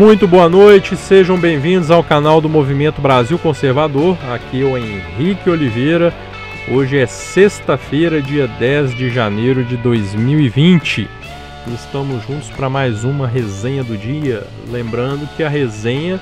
Muito 0.00 0.26
boa 0.26 0.48
noite, 0.48 0.96
sejam 0.96 1.38
bem-vindos 1.38 1.90
ao 1.90 2.02
canal 2.02 2.40
do 2.40 2.48
Movimento 2.48 3.02
Brasil 3.02 3.38
Conservador. 3.38 4.16
Aqui 4.32 4.62
é 4.62 4.64
o 4.64 4.78
Henrique 4.78 5.50
Oliveira. 5.50 6.10
Hoje 6.70 6.96
é 6.96 7.06
sexta-feira, 7.06 8.22
dia 8.22 8.48
10 8.48 8.96
de 8.96 9.10
janeiro 9.10 9.62
de 9.62 9.76
2020. 9.76 11.06
Estamos 11.74 12.26
juntos 12.26 12.48
para 12.48 12.70
mais 12.70 13.04
uma 13.04 13.26
resenha 13.26 13.84
do 13.84 13.94
dia. 13.94 14.42
Lembrando 14.70 15.28
que 15.36 15.42
a 15.42 15.50
resenha 15.50 16.18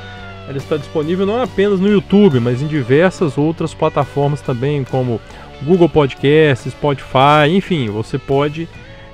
ela 0.48 0.58
está 0.58 0.76
disponível 0.76 1.24
não 1.24 1.40
apenas 1.40 1.78
no 1.78 1.88
YouTube, 1.88 2.40
mas 2.40 2.60
em 2.60 2.66
diversas 2.66 3.38
outras 3.38 3.74
plataformas 3.74 4.40
também, 4.40 4.82
como 4.82 5.20
Google 5.62 5.88
Podcast, 5.88 6.68
Spotify, 6.68 7.48
enfim, 7.48 7.88
você 7.90 8.18
pode 8.18 8.68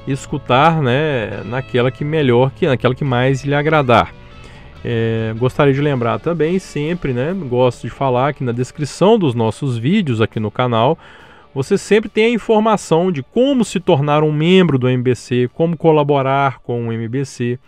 escutar 0.08 0.80
né, 0.80 1.42
naquela 1.44 1.90
que 1.90 2.02
melhor, 2.02 2.50
que 2.50 2.66
naquela 2.66 2.94
que 2.94 3.04
mais 3.04 3.44
lhe 3.44 3.54
agradar. 3.54 4.23
É, 4.86 5.32
gostaria 5.38 5.72
de 5.72 5.80
lembrar 5.80 6.18
também, 6.20 6.58
sempre, 6.58 7.14
né? 7.14 7.32
Gosto 7.32 7.82
de 7.82 7.90
falar 7.90 8.34
que 8.34 8.44
na 8.44 8.52
descrição 8.52 9.18
dos 9.18 9.34
nossos 9.34 9.78
vídeos 9.78 10.20
aqui 10.20 10.38
no 10.38 10.50
canal, 10.50 10.98
você 11.54 11.78
sempre 11.78 12.10
tem 12.10 12.26
a 12.26 12.30
informação 12.30 13.10
de 13.10 13.22
como 13.22 13.64
se 13.64 13.80
tornar 13.80 14.22
um 14.22 14.30
membro 14.30 14.78
do 14.78 14.86
MBC, 14.86 15.48
como 15.54 15.74
colaborar 15.74 16.58
com 16.58 16.88
o 16.88 16.92
MBC, 16.92 17.58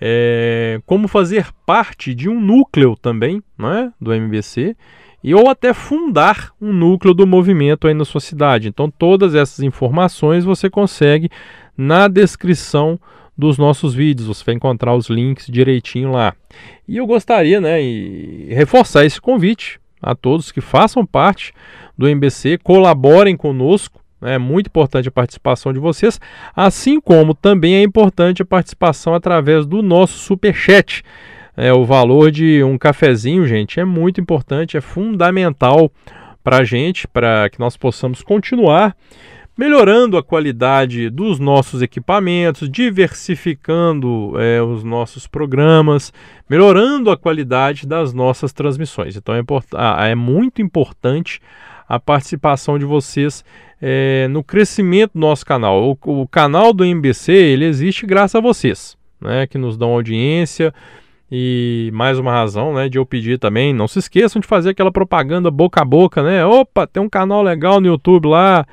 é, 0.00 0.80
como 0.86 1.06
fazer 1.06 1.48
parte 1.66 2.14
de 2.14 2.30
um 2.30 2.40
núcleo 2.40 2.96
também 2.96 3.42
né, 3.58 3.92
do 4.00 4.14
MBC, 4.14 4.74
e 5.22 5.34
ou 5.34 5.50
até 5.50 5.74
fundar 5.74 6.52
um 6.58 6.72
núcleo 6.72 7.12
do 7.12 7.26
movimento 7.26 7.88
aí 7.88 7.92
na 7.92 8.06
sua 8.06 8.20
cidade. 8.22 8.68
Então, 8.68 8.90
todas 8.90 9.34
essas 9.34 9.60
informações 9.60 10.44
você 10.44 10.70
consegue 10.70 11.28
na 11.76 12.08
descrição 12.08 12.98
dos 13.38 13.56
nossos 13.56 13.94
vídeos. 13.94 14.26
Você 14.26 14.44
vai 14.44 14.56
encontrar 14.56 14.96
os 14.96 15.08
links 15.08 15.46
direitinho 15.46 16.10
lá. 16.10 16.34
E 16.88 16.96
eu 16.96 17.06
gostaria, 17.06 17.60
né, 17.60 17.80
de 17.80 18.48
reforçar 18.50 19.04
esse 19.04 19.20
convite 19.20 19.80
a 20.02 20.14
todos 20.14 20.50
que 20.50 20.60
façam 20.60 21.06
parte 21.06 21.52
do 21.96 22.08
MBC, 22.08 22.58
colaborem 22.58 23.36
conosco. 23.36 24.00
Né, 24.20 24.34
é 24.34 24.38
muito 24.38 24.66
importante 24.66 25.08
a 25.08 25.12
participação 25.12 25.72
de 25.72 25.78
vocês, 25.78 26.20
assim 26.54 27.00
como 27.00 27.32
também 27.32 27.76
é 27.76 27.82
importante 27.82 28.42
a 28.42 28.46
participação 28.46 29.14
através 29.14 29.64
do 29.64 29.80
nosso 29.82 30.18
super 30.18 30.52
chat. 30.52 31.04
É, 31.56 31.72
o 31.72 31.84
valor 31.84 32.30
de 32.30 32.62
um 32.62 32.78
cafezinho, 32.78 33.46
gente, 33.46 33.80
é 33.80 33.84
muito 33.84 34.20
importante, 34.20 34.76
é 34.76 34.80
fundamental 34.80 35.90
para 36.42 36.58
a 36.58 36.64
gente, 36.64 37.06
para 37.06 37.50
que 37.50 37.58
nós 37.58 37.76
possamos 37.76 38.22
continuar 38.22 38.96
melhorando 39.58 40.16
a 40.16 40.22
qualidade 40.22 41.10
dos 41.10 41.40
nossos 41.40 41.82
equipamentos, 41.82 42.70
diversificando 42.70 44.34
é, 44.38 44.62
os 44.62 44.84
nossos 44.84 45.26
programas, 45.26 46.12
melhorando 46.48 47.10
a 47.10 47.16
qualidade 47.16 47.84
das 47.84 48.12
nossas 48.12 48.52
transmissões. 48.52 49.16
Então 49.16 49.34
é, 49.34 49.42
ah, 49.74 50.06
é 50.06 50.14
muito 50.14 50.62
importante 50.62 51.40
a 51.88 51.98
participação 51.98 52.78
de 52.78 52.84
vocês 52.84 53.44
é, 53.82 54.28
no 54.28 54.44
crescimento 54.44 55.14
do 55.14 55.20
nosso 55.20 55.44
canal. 55.44 55.90
O, 55.90 56.20
o, 56.22 56.28
canal 56.28 56.72
do 56.72 56.84
MBC 56.84 57.32
ele 57.32 57.64
existe 57.64 58.06
graças 58.06 58.36
a 58.36 58.40
vocês, 58.40 58.96
né, 59.20 59.48
que 59.48 59.58
nos 59.58 59.76
dão 59.76 59.90
audiência. 59.90 60.72
E 61.30 61.90
mais 61.92 62.18
uma 62.18 62.32
razão, 62.32 62.72
né, 62.72 62.88
de 62.88 62.96
eu 62.96 63.04
pedir 63.04 63.38
também, 63.38 63.74
não 63.74 63.88
se 63.88 63.98
esqueçam 63.98 64.40
de 64.40 64.46
fazer 64.46 64.70
aquela 64.70 64.92
propaganda 64.92 65.50
boca 65.50 65.82
a 65.82 65.84
boca, 65.84 66.22
né? 66.22 66.46
Opa, 66.46 66.86
tem 66.86 67.02
um 67.02 67.08
canal 67.08 67.42
legal 67.42 67.80
no 67.80 67.86
YouTube 67.86 68.28
lá, 68.28 68.64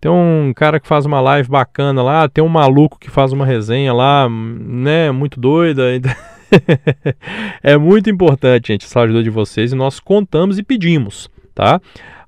tem 0.00 0.10
um 0.10 0.52
cara 0.54 0.78
que 0.78 0.86
faz 0.86 1.04
uma 1.04 1.20
live 1.20 1.48
bacana 1.48 2.02
lá, 2.02 2.28
tem 2.28 2.42
um 2.42 2.48
maluco 2.48 2.98
que 2.98 3.10
faz 3.10 3.32
uma 3.32 3.44
resenha 3.44 3.92
lá, 3.92 4.28
né, 4.28 5.10
muito 5.10 5.40
doida. 5.40 5.82
é 7.62 7.76
muito 7.76 8.08
importante, 8.08 8.68
gente, 8.68 8.84
essa 8.84 9.00
ajuda 9.00 9.22
de 9.22 9.30
vocês 9.30 9.72
e 9.72 9.76
nós 9.76 9.98
contamos 9.98 10.58
e 10.58 10.62
pedimos, 10.62 11.28
tá? 11.54 11.80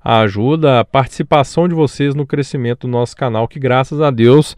A 0.03 0.19
ajuda, 0.21 0.79
a 0.79 0.85
participação 0.85 1.67
de 1.67 1.73
vocês 1.73 2.13
no 2.13 2.25
crescimento 2.25 2.87
do 2.87 2.91
nosso 2.91 3.15
canal, 3.15 3.47
que 3.47 3.59
graças 3.59 4.01
a 4.01 4.11
Deus, 4.11 4.57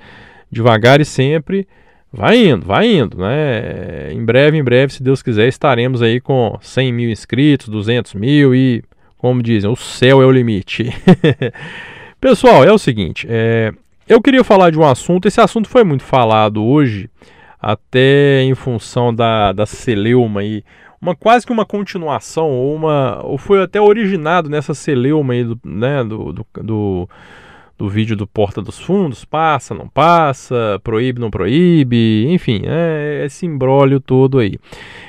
devagar 0.51 1.00
e 1.00 1.06
sempre, 1.06 1.68
vai 2.12 2.47
indo, 2.47 2.66
vai 2.66 2.88
indo, 2.88 3.18
né? 3.18 4.12
Em 4.12 4.25
breve, 4.25 4.57
em 4.57 4.63
breve, 4.63 4.94
se 4.94 5.03
Deus 5.03 5.22
quiser, 5.22 5.47
estaremos 5.47 6.01
aí 6.01 6.19
com 6.19 6.57
100 6.62 6.91
mil 6.91 7.09
inscritos, 7.12 7.69
200 7.69 8.16
mil 8.16 8.56
e, 8.56 8.84
como 9.18 9.44
dizem, 9.44 9.69
o 9.69 9.75
céu 9.75 10.22
é 10.22 10.25
o 10.25 10.31
limite. 10.31 10.90
Pessoal, 12.24 12.64
é 12.64 12.72
o 12.72 12.78
seguinte, 12.78 13.28
é, 13.30 13.74
eu 14.08 14.22
queria 14.22 14.46
falar 14.46 14.70
de 14.70 14.80
um 14.80 14.86
assunto, 14.86 15.28
esse 15.28 15.42
assunto 15.42 15.68
foi 15.68 15.84
muito 15.84 16.04
falado 16.04 16.64
hoje, 16.64 17.10
até 17.62 18.44
em 18.44 18.56
função 18.56 19.14
da, 19.14 19.52
da 19.52 19.66
celeuma 19.66 20.40
aí, 20.40 20.64
uma, 21.02 21.18
quase 21.18 21.46
que 21.46 21.52
uma 21.52 21.66
continuação, 21.66 22.50
ou, 22.50 22.74
uma, 22.74 23.22
ou 23.26 23.38
foi 23.38 23.62
até 23.62 23.82
originado 23.82 24.50
nessa 24.50 24.74
celeuma 24.74 25.34
aí 25.34 25.44
do, 25.44 25.60
né, 25.66 26.02
do, 26.02 26.32
do, 26.32 26.48
do, 26.62 27.10
do 27.78 27.90
vídeo 27.90 28.16
do 28.16 28.26
Porta 28.26 28.62
dos 28.62 28.80
Fundos, 28.80 29.26
passa, 29.26 29.76
não 29.76 29.90
passa, 29.90 30.80
proíbe, 30.82 31.20
não 31.20 31.30
proíbe, 31.30 32.26
enfim, 32.30 32.62
é 32.64 33.24
esse 33.26 33.46
embrólio 33.46 34.00
todo 34.00 34.40
aí. 34.40 34.58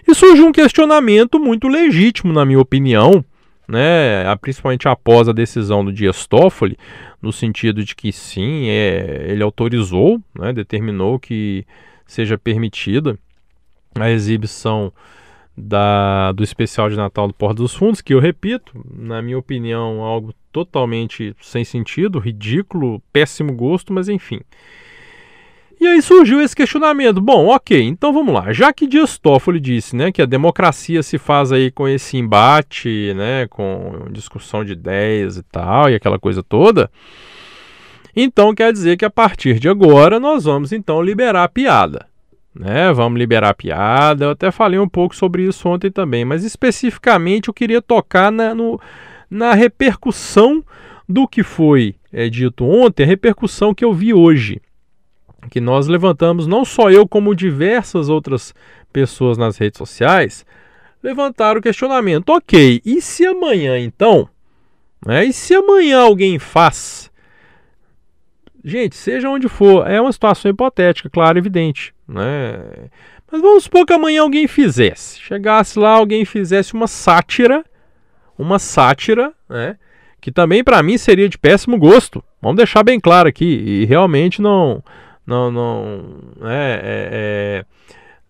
E 0.05 0.13
surge 0.17 0.43
um 0.43 0.51
questionamento 0.51 1.39
muito 1.39 1.69
legítimo, 1.69 2.33
na 2.33 2.45
minha 2.45 2.59
opinião, 2.59 3.25
né, 3.69 4.25
principalmente 4.41 4.89
após 4.89 5.29
a 5.29 5.33
decisão 5.33 5.85
do 5.85 5.93
Dias 5.93 6.27
Toffoli, 6.27 6.77
no 7.21 7.33
sentido 7.33 7.83
de 7.85 7.95
que 7.95 8.13
sim, 8.13 8.69
é, 8.69 9.27
ele 9.29 9.43
autorizou, 9.43 10.21
né, 10.39 10.53
determinou 10.53 11.19
que 11.19 11.67
seja 12.07 12.37
permitida 12.37 13.19
a 13.95 14.11
exibição 14.11 14.93
da, 15.57 16.33
do 16.33 16.43
especial 16.43 16.91
de 16.91 16.97
Natal 16.97 17.29
do 17.29 17.35
Porta 17.35 17.63
dos 17.63 17.75
Fundos, 17.75 18.01
que 18.01 18.13
eu 18.13 18.19
repito, 18.19 18.73
na 18.93 19.23
minha 19.23 19.39
opinião, 19.39 20.01
algo 20.01 20.35
totalmente 20.53 21.35
sem 21.41 21.65
sentido, 21.65 22.19
ridículo, 22.19 23.01
péssimo 23.13 23.53
gosto, 23.53 23.93
mas 23.93 24.09
enfim. 24.09 24.41
E 25.85 25.87
aí 25.87 26.01
surgiu 26.01 26.41
esse 26.41 26.57
questionamento. 26.57 27.21
Bom, 27.21 27.49
ok, 27.49 27.79
então 27.83 28.11
vamos 28.11 28.33
lá. 28.33 28.51
Já 28.55 28.73
que 28.73 28.87
Dias 28.87 29.19
Toffoli 29.19 29.61
disse 29.61 29.95
né, 29.95 30.11
que 30.11 30.23
a 30.23 30.25
democracia 30.25 31.03
se 31.03 31.19
faz 31.19 31.53
aí 31.53 31.71
com 31.71 31.87
esse 31.87 32.17
embate, 32.17 33.13
né, 33.15 33.47
com 33.49 34.07
discussão 34.11 34.65
de 34.65 34.73
ideias 34.73 35.37
e 35.37 35.43
tal, 35.43 35.91
e 35.91 35.95
aquela 35.95 36.19
coisa 36.19 36.43
toda, 36.43 36.91
então 38.17 38.55
quer 38.55 38.73
dizer 38.73 38.97
que 38.97 39.05
a 39.05 39.11
partir 39.11 39.59
de 39.59 39.69
agora 39.69 40.19
nós 40.19 40.45
vamos 40.45 40.73
então 40.73 41.03
liberar 41.03 41.45
a 41.45 41.49
piada. 41.51 42.07
Né? 42.55 42.91
Vamos 42.91 43.19
liberar 43.19 43.51
a 43.51 43.55
piada. 43.55 44.25
Eu 44.25 44.31
até 44.31 44.51
falei 44.51 44.79
um 44.79 44.89
pouco 44.89 45.15
sobre 45.15 45.43
isso 45.43 45.69
ontem 45.69 45.91
também, 45.91 46.25
mas 46.25 46.45
especificamente 46.45 47.49
eu 47.49 47.55
queria 47.55 47.83
tocar 47.83 48.33
na, 48.33 48.55
no, 48.55 48.81
na 49.29 49.53
repercussão 49.53 50.65
do 51.07 51.29
que 51.29 51.43
foi 51.43 51.95
é, 52.11 52.31
dito 52.31 52.65
ontem, 52.65 53.03
a 53.03 53.07
repercussão 53.07 53.75
que 53.75 53.85
eu 53.85 53.93
vi 53.93 54.15
hoje 54.15 54.63
que 55.51 55.61
nós 55.61 55.87
levantamos, 55.87 56.47
não 56.47 56.65
só 56.65 56.91
eu, 56.91 57.07
como 57.07 57.35
diversas 57.35 58.09
outras 58.09 58.55
pessoas 58.93 59.37
nas 59.37 59.57
redes 59.57 59.79
sociais, 59.79 60.45
levantaram 61.03 61.61
o 61.61 61.63
questionamento: 61.63 62.31
ok, 62.31 62.81
e 62.85 63.01
se 63.01 63.27
amanhã 63.27 63.79
então? 63.79 64.29
Né, 65.07 65.27
e 65.27 65.33
se 65.33 65.55
amanhã 65.55 66.01
alguém 66.01 66.39
faz? 66.39 67.11
Gente, 68.65 68.97
seja 68.97 69.29
onde 69.29 69.47
for, 69.47 69.87
é 69.87 70.01
uma 70.01 70.11
situação 70.11 70.51
hipotética, 70.51 71.11
claro, 71.11 71.37
evidente. 71.37 71.95
Né? 72.09 72.59
Mas 73.31 73.43
vamos 73.43 73.65
supor 73.65 73.85
que 73.85 73.93
amanhã 73.93 74.23
alguém 74.23 74.49
fizesse. 74.49 75.21
Chegasse 75.21 75.79
lá, 75.79 75.91
alguém 75.91 76.25
fizesse 76.25 76.73
uma 76.73 76.87
sátira, 76.87 77.63
uma 78.39 78.59
sátira, 78.59 79.35
né? 79.49 79.77
Que 80.19 80.33
também 80.33 80.65
para 80.65 80.83
mim 80.83 80.97
seria 80.97 81.29
de 81.29 81.37
péssimo 81.37 81.77
gosto. 81.77 82.25
Vamos 82.41 82.57
deixar 82.57 82.83
bem 82.83 82.99
claro 82.99 83.29
aqui. 83.29 83.45
E 83.45 83.85
realmente 83.85 84.41
não 84.41 84.83
não 85.27 85.51
não 85.51 86.51
é, 86.51 86.73
é, 86.73 86.81
é, 86.83 87.65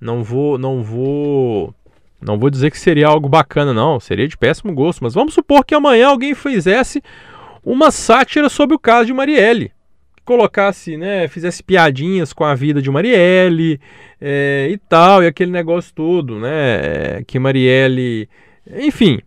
não 0.00 0.22
vou 0.22 0.58
não 0.58 0.82
vou 0.82 1.74
não 2.20 2.38
vou 2.38 2.48
dizer 2.48 2.70
que 2.70 2.78
seria 2.78 3.06
algo 3.06 3.28
bacana 3.28 3.74
não. 3.74 4.00
Seria 4.00 4.28
de 4.28 4.36
péssimo 4.36 4.72
gosto 4.72 5.02
mas 5.02 5.14
vamos 5.14 5.34
supor 5.34 5.64
que 5.64 5.74
amanhã 5.74 6.08
alguém 6.08 6.34
fizesse 6.34 7.02
uma 7.64 7.90
sátira 7.90 8.48
sobre 8.48 8.74
o 8.74 8.78
caso 8.78 9.06
de 9.06 9.12
Marielle. 9.12 9.72
Colocasse 10.24 10.96
né 10.96 11.28
fizesse 11.28 11.62
piadinhas 11.62 12.32
com 12.32 12.44
a 12.44 12.54
vida 12.54 12.80
de 12.80 12.90
Marielle 12.90 13.80
é, 14.20 14.68
e 14.70 14.78
tal 14.78 15.22
e 15.22 15.26
aquele 15.26 15.50
negócio 15.50 15.92
todo 15.94 16.40
né 16.40 17.22
que 17.26 17.38
Marielle 17.38 18.26
enfim 18.66 19.20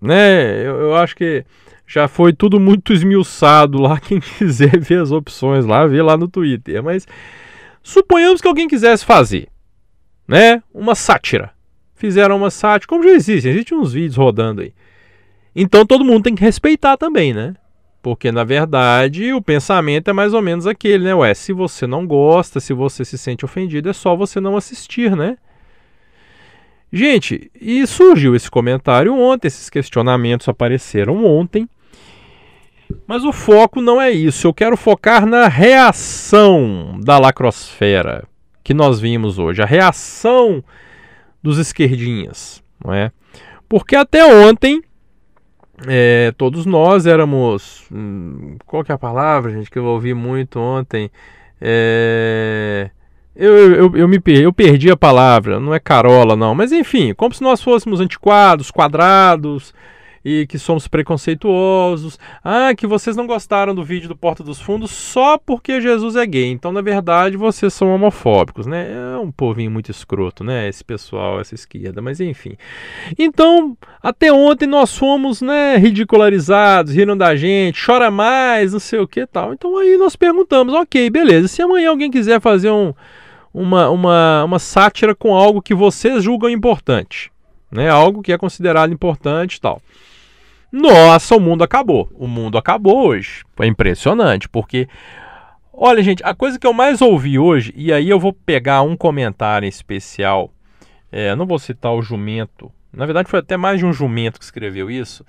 né 0.00 0.66
eu, 0.66 0.80
eu 0.80 0.96
acho 0.96 1.14
que 1.14 1.44
já 1.92 2.08
foi 2.08 2.32
tudo 2.32 2.58
muito 2.58 2.90
esmiuçado 2.90 3.78
lá. 3.78 4.00
Quem 4.00 4.18
quiser 4.38 4.80
ver 4.80 5.02
as 5.02 5.12
opções 5.12 5.66
lá, 5.66 5.86
vê 5.86 6.00
lá 6.00 6.16
no 6.16 6.26
Twitter. 6.26 6.82
Mas 6.82 7.06
suponhamos 7.82 8.40
que 8.40 8.48
alguém 8.48 8.66
quisesse 8.66 9.04
fazer, 9.04 9.48
né? 10.26 10.62
Uma 10.72 10.94
sátira. 10.94 11.50
Fizeram 11.94 12.38
uma 12.38 12.50
sátira, 12.50 12.88
como 12.88 13.02
já 13.02 13.10
existe, 13.10 13.46
existem 13.46 13.76
uns 13.76 13.92
vídeos 13.92 14.16
rodando 14.16 14.62
aí. 14.62 14.72
Então 15.54 15.84
todo 15.84 16.04
mundo 16.04 16.22
tem 16.24 16.34
que 16.34 16.42
respeitar 16.42 16.96
também, 16.96 17.34
né? 17.34 17.54
Porque 18.00 18.32
na 18.32 18.42
verdade 18.42 19.30
o 19.34 19.42
pensamento 19.42 20.08
é 20.08 20.14
mais 20.14 20.32
ou 20.32 20.40
menos 20.40 20.66
aquele, 20.66 21.04
né? 21.04 21.14
Ué, 21.14 21.34
se 21.34 21.52
você 21.52 21.86
não 21.86 22.06
gosta, 22.06 22.58
se 22.58 22.72
você 22.72 23.04
se 23.04 23.18
sente 23.18 23.44
ofendido, 23.44 23.90
é 23.90 23.92
só 23.92 24.16
você 24.16 24.40
não 24.40 24.56
assistir, 24.56 25.14
né? 25.14 25.36
Gente, 26.90 27.50
e 27.60 27.86
surgiu 27.86 28.34
esse 28.34 28.50
comentário 28.50 29.14
ontem, 29.14 29.48
esses 29.48 29.68
questionamentos 29.68 30.48
apareceram 30.48 31.22
ontem. 31.24 31.68
Mas 33.06 33.24
o 33.24 33.32
foco 33.32 33.80
não 33.80 34.00
é 34.00 34.10
isso. 34.10 34.46
Eu 34.46 34.54
quero 34.54 34.76
focar 34.76 35.26
na 35.26 35.48
reação 35.48 36.98
da 37.02 37.18
lacrosfera 37.18 38.24
que 38.64 38.72
nós 38.72 39.00
vimos 39.00 39.38
hoje, 39.38 39.60
a 39.60 39.66
reação 39.66 40.62
dos 41.42 41.58
esquerdinhas, 41.58 42.62
não 42.84 42.94
é? 42.94 43.10
Porque 43.68 43.96
até 43.96 44.24
ontem 44.24 44.82
é, 45.86 46.32
todos 46.36 46.66
nós 46.66 47.06
éramos. 47.06 47.84
Hum, 47.90 48.56
qual 48.66 48.84
que 48.84 48.92
é 48.92 48.94
a 48.94 48.98
palavra, 48.98 49.50
gente, 49.50 49.70
que 49.70 49.78
eu 49.78 49.84
ouvi 49.84 50.14
muito 50.14 50.58
ontem? 50.60 51.10
É, 51.60 52.90
eu, 53.34 53.74
eu, 53.74 53.96
eu, 53.96 54.08
me 54.08 54.20
perdi, 54.20 54.42
eu 54.42 54.52
perdi 54.52 54.90
a 54.90 54.96
palavra, 54.96 55.58
não 55.58 55.74
é 55.74 55.80
carola, 55.80 56.36
não. 56.36 56.54
Mas 56.54 56.70
enfim, 56.70 57.14
como 57.14 57.34
se 57.34 57.42
nós 57.42 57.62
fôssemos 57.62 58.00
antiquados, 58.00 58.70
quadrados, 58.70 59.74
e 60.24 60.46
que 60.46 60.58
somos 60.58 60.86
preconceituosos. 60.88 62.18
Ah, 62.42 62.74
que 62.74 62.86
vocês 62.86 63.16
não 63.16 63.26
gostaram 63.26 63.74
do 63.74 63.84
vídeo 63.84 64.08
do 64.08 64.16
Porta 64.16 64.42
dos 64.42 64.60
Fundos 64.60 64.90
só 64.90 65.36
porque 65.38 65.80
Jesus 65.80 66.16
é 66.16 66.24
gay. 66.24 66.50
Então, 66.50 66.72
na 66.72 66.80
verdade, 66.80 67.36
vocês 67.36 67.72
são 67.74 67.94
homofóbicos, 67.94 68.66
né? 68.66 68.92
É 68.92 69.18
um 69.18 69.30
povinho 69.30 69.70
muito 69.70 69.90
escroto, 69.90 70.44
né? 70.44 70.68
Esse 70.68 70.84
pessoal, 70.84 71.40
essa 71.40 71.54
esquerda, 71.54 72.00
mas 72.00 72.20
enfim. 72.20 72.56
Então, 73.18 73.76
até 74.02 74.32
ontem 74.32 74.66
nós 74.66 74.96
fomos, 74.96 75.42
né, 75.42 75.76
ridicularizados, 75.76 76.94
riram 76.94 77.16
da 77.16 77.34
gente, 77.36 77.84
chora 77.84 78.10
mais, 78.10 78.72
não 78.72 78.80
sei 78.80 78.98
o 79.00 79.08
que 79.08 79.26
tal. 79.26 79.52
Então 79.52 79.76
aí 79.76 79.96
nós 79.96 80.16
perguntamos, 80.16 80.74
ok, 80.74 81.10
beleza. 81.10 81.48
Se 81.48 81.62
amanhã 81.62 81.90
alguém 81.90 82.10
quiser 82.10 82.40
fazer 82.40 82.70
um, 82.70 82.94
uma, 83.52 83.90
uma, 83.90 84.44
uma 84.44 84.58
sátira 84.58 85.14
com 85.14 85.34
algo 85.34 85.62
que 85.62 85.74
vocês 85.74 86.22
julgam 86.22 86.48
importante, 86.48 87.30
né? 87.70 87.88
Algo 87.88 88.22
que 88.22 88.32
é 88.32 88.38
considerado 88.38 88.92
importante 88.92 89.60
tal. 89.60 89.80
Nossa, 90.72 91.36
o 91.36 91.40
mundo 91.40 91.62
acabou. 91.62 92.10
O 92.14 92.26
mundo 92.26 92.56
acabou 92.56 93.06
hoje. 93.06 93.44
Foi 93.54 93.66
impressionante, 93.66 94.48
porque 94.48 94.88
olha, 95.70 96.02
gente, 96.02 96.22
a 96.24 96.34
coisa 96.34 96.58
que 96.58 96.66
eu 96.66 96.72
mais 96.72 97.02
ouvi 97.02 97.38
hoje, 97.38 97.74
e 97.76 97.92
aí 97.92 98.08
eu 98.08 98.18
vou 98.18 98.32
pegar 98.32 98.80
um 98.80 98.96
comentário 98.96 99.68
especial. 99.68 100.50
É, 101.10 101.36
não 101.36 101.46
vou 101.46 101.58
citar 101.58 101.92
o 101.92 102.00
jumento. 102.00 102.72
Na 102.90 103.04
verdade, 103.04 103.28
foi 103.28 103.40
até 103.40 103.56
mais 103.56 103.78
de 103.78 103.84
um 103.84 103.92
jumento 103.92 104.38
que 104.38 104.44
escreveu 104.44 104.90
isso. 104.90 105.24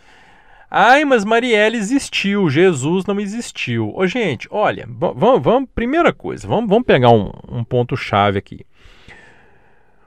Ai, 0.72 1.06
mas 1.06 1.24
Marielle 1.24 1.78
existiu, 1.78 2.50
Jesus 2.50 3.06
não 3.06 3.20
existiu. 3.20 3.94
Ô, 3.96 4.08
gente, 4.08 4.48
olha, 4.50 4.88
vamos, 4.90 5.44
vamos 5.44 5.70
primeira 5.76 6.12
coisa, 6.12 6.48
vamos, 6.48 6.68
vamos 6.68 6.86
pegar 6.86 7.12
um, 7.12 7.32
um 7.48 7.64
ponto-chave 7.64 8.40
aqui. 8.40 8.66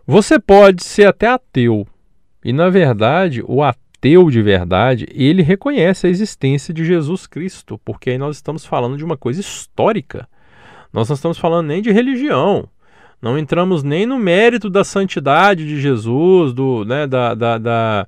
Você 0.06 0.40
pode 0.40 0.82
ser 0.82 1.06
até 1.06 1.28
ateu, 1.28 1.86
e 2.44 2.52
na 2.52 2.68
verdade, 2.68 3.44
o 3.46 3.62
ateu 3.62 3.85
ateu 3.96 4.30
de 4.30 4.42
verdade, 4.42 5.06
ele 5.10 5.42
reconhece 5.42 6.06
a 6.06 6.10
existência 6.10 6.72
de 6.72 6.84
Jesus 6.84 7.26
Cristo, 7.26 7.80
porque 7.84 8.10
aí 8.10 8.18
nós 8.18 8.36
estamos 8.36 8.64
falando 8.64 8.96
de 8.96 9.04
uma 9.04 9.16
coisa 9.16 9.40
histórica. 9.40 10.28
Nós 10.92 11.08
não 11.08 11.14
estamos 11.14 11.38
falando 11.38 11.66
nem 11.66 11.82
de 11.82 11.90
religião. 11.90 12.68
Não 13.20 13.38
entramos 13.38 13.82
nem 13.82 14.06
no 14.06 14.18
mérito 14.18 14.68
da 14.68 14.84
santidade 14.84 15.66
de 15.66 15.80
Jesus, 15.80 16.52
do, 16.52 16.84
né, 16.84 17.06
da, 17.06 17.34
da, 17.34 17.58
da, 17.58 18.06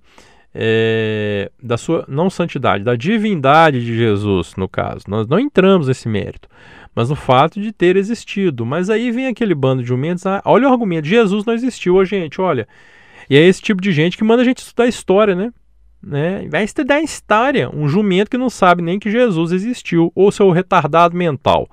é, 0.55 1.50
da 1.62 1.79
sua, 1.79 2.05
não 2.06 2.29
santidade, 2.29 2.85
da 2.85 2.94
divindade 2.94 3.85
de 3.85 3.96
Jesus, 3.96 4.55
no 4.56 4.69
caso. 4.69 5.05
Nós 5.08 5.26
não 5.26 5.40
entramos 5.40 5.88
nesse 5.88 6.08
mérito, 6.08 6.49
mas 6.94 7.08
no 7.08 7.17
fato 7.17 7.61
de 7.61 7.73
ter 7.73 7.96
existido. 7.96 8.67
Mas 8.67 8.90
aí 8.90 9.11
vem 9.11 9.26
aquele 9.26 9.55
bando 9.55 9.82
de 9.82 9.88
jumentos, 9.88 10.26
ah, 10.26 10.43
olha 10.44 10.69
o 10.69 10.73
argumento, 10.73 11.08
Jesus 11.08 11.44
não 11.44 11.55
existiu, 11.55 11.96
ô 11.96 12.05
gente, 12.05 12.40
olha. 12.40 12.69
E 13.31 13.37
é 13.37 13.40
esse 13.40 13.62
tipo 13.62 13.81
de 13.81 13.93
gente 13.93 14.17
que 14.17 14.25
manda 14.25 14.43
a 14.43 14.44
gente 14.44 14.58
estudar 14.58 14.87
história, 14.87 15.35
né? 15.35 15.50
Né? 16.02 16.46
Vai 16.48 16.64
estudar 16.64 17.00
história, 17.00 17.70
um 17.74 17.88
jumento 17.88 18.30
que 18.30 18.38
não 18.38 18.50
sabe 18.50 18.82
nem 18.82 18.98
que 18.98 19.10
Jesus 19.10 19.52
existiu, 19.52 20.12
ou 20.14 20.30
seu 20.30 20.50
retardado 20.50 21.16
mental. 21.16 21.68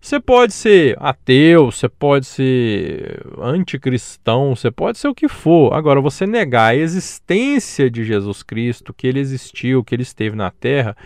Você 0.00 0.18
pode 0.18 0.52
ser 0.52 0.96
ateu, 0.98 1.70
você 1.70 1.88
pode 1.88 2.26
ser 2.26 3.24
anticristão, 3.40 4.56
você 4.56 4.68
pode 4.68 4.98
ser 4.98 5.06
o 5.06 5.14
que 5.14 5.28
for. 5.28 5.72
Agora, 5.72 6.00
você 6.00 6.26
negar 6.26 6.72
a 6.72 6.74
existência 6.74 7.88
de 7.88 8.04
Jesus 8.04 8.42
Cristo, 8.42 8.92
que 8.92 9.06
ele 9.06 9.20
existiu, 9.20 9.84
que 9.84 9.94
ele 9.94 10.02
esteve 10.02 10.34
na 10.34 10.50
Terra, 10.50 10.96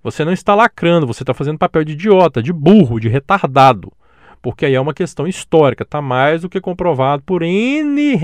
você 0.00 0.24
não 0.24 0.32
está 0.32 0.54
lacrando, 0.54 1.08
você 1.08 1.24
está 1.24 1.34
fazendo 1.34 1.58
papel 1.58 1.82
de 1.82 1.94
idiota, 1.94 2.40
de 2.40 2.52
burro, 2.52 3.00
de 3.00 3.08
retardado 3.08 3.92
porque 4.46 4.64
aí 4.64 4.74
é 4.76 4.80
uma 4.80 4.94
questão 4.94 5.26
histórica, 5.26 5.82
está 5.82 6.00
mais 6.00 6.42
do 6.42 6.48
que 6.48 6.60
comprovado 6.60 7.20
por 7.24 7.42
N, 7.42 8.14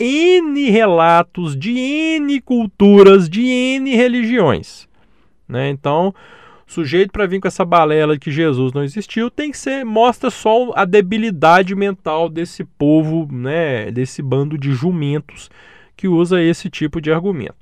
N 0.00 0.70
relatos 0.70 1.54
de 1.54 1.78
N 1.78 2.40
culturas, 2.40 3.28
de 3.28 3.42
N 3.42 3.94
religiões. 3.94 4.88
Né? 5.46 5.68
Então, 5.68 6.14
sujeito 6.66 7.10
para 7.10 7.26
vir 7.26 7.40
com 7.40 7.48
essa 7.48 7.64
balela 7.64 8.14
de 8.14 8.20
que 8.20 8.30
Jesus 8.30 8.72
não 8.72 8.82
existiu 8.82 9.30
tem 9.30 9.50
que 9.50 9.58
ser 9.58 9.84
mostra 9.84 10.30
só 10.30 10.72
a 10.74 10.84
debilidade 10.84 11.74
mental 11.74 12.28
desse 12.28 12.64
povo, 12.64 13.28
né, 13.30 13.90
desse 13.90 14.22
bando 14.22 14.56
de 14.56 14.72
jumentos 14.72 15.50
que 15.96 16.08
usa 16.08 16.40
esse 16.40 16.70
tipo 16.70 17.00
de 17.00 17.12
argumento. 17.12 17.56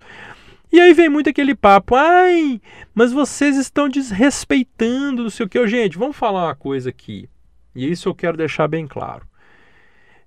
E 0.71 0.79
aí 0.79 0.93
vem 0.93 1.09
muito 1.09 1.31
aquele 1.31 1.55
papo, 1.55 1.95
ai, 1.97 2.61
mas 2.95 3.11
vocês 3.11 3.57
estão 3.57 3.89
desrespeitando, 3.89 5.23
não 5.23 5.31
sei 5.31 5.47
o 5.47 5.49
que. 5.49 5.67
Gente, 5.67 5.97
vamos 5.97 6.17
falar 6.17 6.45
uma 6.45 6.55
coisa 6.55 6.91
aqui. 6.91 7.29
E 7.75 7.91
isso 7.91 8.09
eu 8.09 8.15
quero 8.15 8.37
deixar 8.37 8.69
bem 8.69 8.87
claro. 8.87 9.27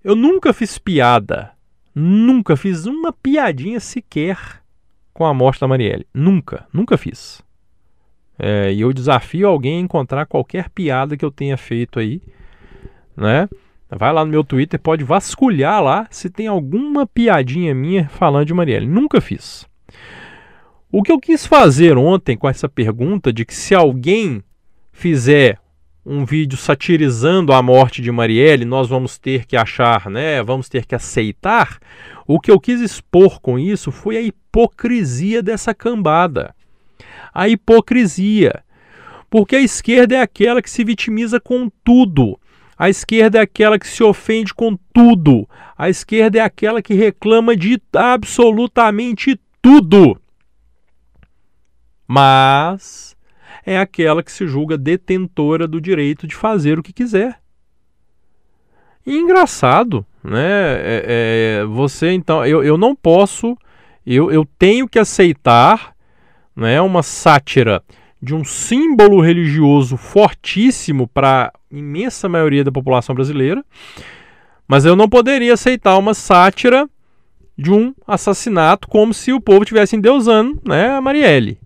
Eu 0.04 0.16
nunca 0.16 0.52
fiz 0.52 0.80
piada, 0.80 1.52
nunca 1.94 2.56
fiz 2.56 2.86
uma 2.86 3.12
piadinha 3.14 3.80
sequer 3.80 4.62
com 5.14 5.26
a 5.26 5.34
morte 5.34 5.62
da 5.62 5.68
Marielle. 5.68 6.08
Nunca, 6.14 6.68
nunca 6.74 6.98
fiz. 6.98 7.44
É, 8.40 8.74
e 8.74 8.82
eu 8.82 8.92
desafio 8.92 9.48
alguém 9.48 9.78
a 9.78 9.82
encontrar 9.82 10.26
qualquer 10.26 10.70
piada 10.70 11.16
que 11.16 11.24
eu 11.24 11.32
tenha 11.32 11.58
feito 11.58 12.00
aí, 12.00 12.22
né? 13.16 13.48
Vai 13.90 14.12
lá 14.14 14.24
no 14.24 14.32
meu 14.32 14.44
Twitter, 14.44 14.80
pode 14.80 15.04
vasculhar 15.04 15.84
lá 15.84 16.08
se 16.10 16.30
tem 16.30 16.48
alguma 16.48 17.06
piadinha 17.06 17.76
minha 17.76 18.08
falando 18.10 18.46
de 18.46 18.54
Marielle. 18.54 18.88
Nunca 18.88 19.20
fiz. 19.20 19.68
O 20.90 21.04
que 21.04 21.12
eu 21.12 21.20
quis 21.20 21.46
fazer 21.46 21.98
ontem 21.98 22.38
com 22.38 22.50
essa 22.50 22.68
pergunta 22.68 23.32
de 23.32 23.46
que 23.46 23.54
se 23.54 23.76
alguém 23.76 24.42
fizer 24.92 25.61
um 26.06 26.26
vídeo 26.26 26.58
satirizando 26.58 27.54
a 27.54 27.62
morte 27.62 28.02
de 28.02 28.12
Marielle, 28.12 28.66
nós 28.66 28.90
vamos 28.90 29.18
ter 29.18 29.46
que 29.46 29.56
achar, 29.56 30.10
né? 30.10 30.42
Vamos 30.42 30.68
ter 30.68 30.86
que 30.86 30.96
aceitar. 30.96 31.80
O 32.26 32.40
que 32.40 32.50
eu 32.50 32.60
quis 32.60 32.82
expor 32.82 33.40
com 33.40 33.60
isso 33.60 33.92
foi 33.92 34.18
a 34.18 34.22
hipocrisia 34.22 35.44
dessa 35.44 35.74
cambada. 35.74 36.56
A 37.34 37.48
hipocrisia. 37.48 38.64
Porque 39.30 39.56
a 39.56 39.62
esquerda 39.62 40.16
é 40.16 40.22
aquela 40.22 40.62
que 40.62 40.70
se 40.70 40.84
vitimiza 40.84 41.40
com 41.40 41.70
tudo. 41.84 42.38
A 42.78 42.90
esquerda 42.90 43.38
é 43.38 43.42
aquela 43.42 43.78
que 43.78 43.88
se 43.88 44.04
ofende 44.04 44.54
com 44.54 44.76
tudo. 44.92 45.48
A 45.78 45.88
esquerda 45.88 46.40
é 46.40 46.42
aquela 46.42 46.82
que 46.82 46.96
reclama 46.96 47.56
de 47.56 47.80
absolutamente 47.94 49.40
tudo. 49.62 50.20
Mas 52.08 53.16
é 53.72 53.78
aquela 53.80 54.22
que 54.22 54.32
se 54.32 54.48
julga 54.48 54.78
detentora 54.78 55.68
do 55.68 55.80
direito 55.80 56.28
de 56.28 56.36
fazer 56.36 56.78
o 56.78 56.84
que 56.84 56.94
quiser. 56.94 57.40
E 59.06 59.18
engraçado, 59.18 60.06
né? 60.24 60.42
É, 60.42 61.62
é, 61.62 61.66
você 61.66 62.12
então, 62.12 62.46
eu, 62.46 62.64
eu 62.64 62.78
não 62.78 62.96
posso, 62.96 63.58
eu, 64.06 64.32
eu 64.32 64.46
tenho 64.60 64.88
que 64.88 65.00
aceitar 65.00 65.94
né, 66.56 66.80
uma 66.82 67.02
sátira 67.02 67.84
de 68.22 68.36
um 68.36 68.44
símbolo 68.44 69.20
religioso 69.20 69.98
fortíssimo 69.98 71.08
para 71.08 71.48
a 71.48 71.76
imensa 71.76 72.30
maioria 72.30 72.64
da 72.64 72.72
população 72.72 73.16
brasileira, 73.16 73.66
mas 74.68 74.86
eu 74.86 74.96
não 74.96 75.10
poderia 75.10 75.54
aceitar 75.54 75.98
uma 75.98 76.14
sátira 76.14 76.88
de 77.58 77.72
um 77.72 77.94
assassinato 78.06 78.88
como 78.88 79.14
se 79.14 79.34
o 79.34 79.42
povo 79.42 79.64
estivesse 79.64 79.96
endeusando 79.96 80.62
né, 80.64 80.90
a 80.90 81.02
Marielle. 81.02 81.60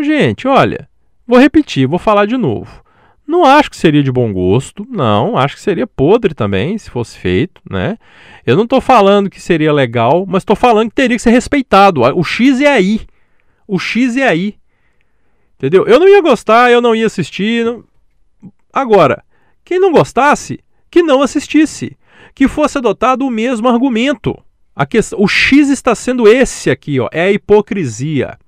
Gente, 0.00 0.46
olha, 0.46 0.88
vou 1.26 1.38
repetir, 1.38 1.86
vou 1.86 1.98
falar 1.98 2.26
de 2.26 2.36
novo. 2.36 2.84
Não 3.26 3.44
acho 3.44 3.68
que 3.68 3.76
seria 3.76 4.02
de 4.02 4.12
bom 4.12 4.32
gosto, 4.32 4.86
não, 4.88 5.36
acho 5.36 5.56
que 5.56 5.60
seria 5.60 5.86
podre 5.86 6.32
também 6.34 6.78
se 6.78 6.88
fosse 6.88 7.18
feito, 7.18 7.60
né? 7.68 7.98
Eu 8.46 8.56
não 8.56 8.62
estou 8.62 8.80
falando 8.80 9.28
que 9.28 9.40
seria 9.40 9.72
legal, 9.72 10.24
mas 10.26 10.42
estou 10.42 10.56
falando 10.56 10.88
que 10.88 10.94
teria 10.94 11.16
que 11.16 11.22
ser 11.22 11.30
respeitado. 11.30 12.00
O 12.00 12.22
X 12.22 12.60
é 12.60 12.68
aí. 12.68 13.00
O 13.66 13.78
X 13.78 14.16
é 14.16 14.26
aí. 14.26 14.54
Entendeu? 15.56 15.84
Eu 15.86 15.98
não 15.98 16.08
ia 16.08 16.22
gostar, 16.22 16.70
eu 16.70 16.80
não 16.80 16.94
ia 16.94 17.06
assistir. 17.06 17.64
Não... 17.64 17.84
Agora, 18.72 19.22
quem 19.64 19.78
não 19.78 19.92
gostasse, 19.92 20.60
que 20.90 21.02
não 21.02 21.20
assistisse. 21.20 21.98
Que 22.34 22.48
fosse 22.48 22.78
adotado 22.78 23.26
o 23.26 23.30
mesmo 23.30 23.68
argumento. 23.68 24.38
A 24.74 24.86
questão, 24.86 25.20
o 25.20 25.26
X 25.26 25.68
está 25.68 25.94
sendo 25.94 26.28
esse 26.28 26.70
aqui, 26.70 27.00
ó, 27.00 27.08
é 27.12 27.24
a 27.24 27.32
hipocrisia 27.32 28.38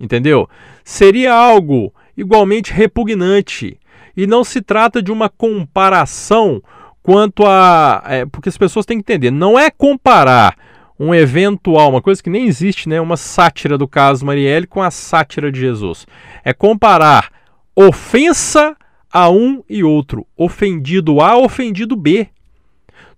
entendeu? 0.00 0.48
Seria 0.82 1.34
algo 1.34 1.92
igualmente 2.16 2.72
repugnante. 2.72 3.78
E 4.16 4.26
não 4.26 4.42
se 4.42 4.60
trata 4.60 5.02
de 5.02 5.12
uma 5.12 5.28
comparação 5.28 6.62
quanto 7.02 7.44
a. 7.46 8.02
É, 8.06 8.26
porque 8.26 8.48
as 8.48 8.58
pessoas 8.58 8.86
têm 8.86 8.98
que 8.98 9.12
entender, 9.12 9.30
não 9.30 9.58
é 9.58 9.70
comparar 9.70 10.56
um 10.98 11.14
eventual, 11.14 11.90
uma 11.90 12.02
coisa 12.02 12.22
que 12.22 12.28
nem 12.28 12.46
existe, 12.46 12.88
né, 12.88 13.00
uma 13.00 13.16
sátira 13.16 13.78
do 13.78 13.88
caso 13.88 14.26
Marielle 14.26 14.66
com 14.66 14.82
a 14.82 14.90
sátira 14.90 15.50
de 15.50 15.58
Jesus. 15.58 16.06
É 16.44 16.52
comparar 16.52 17.30
ofensa 17.74 18.76
a 19.10 19.30
um 19.30 19.62
e 19.68 19.82
outro, 19.82 20.26
ofendido 20.36 21.20
A, 21.20 21.38
ofendido 21.38 21.96
B. 21.96 22.28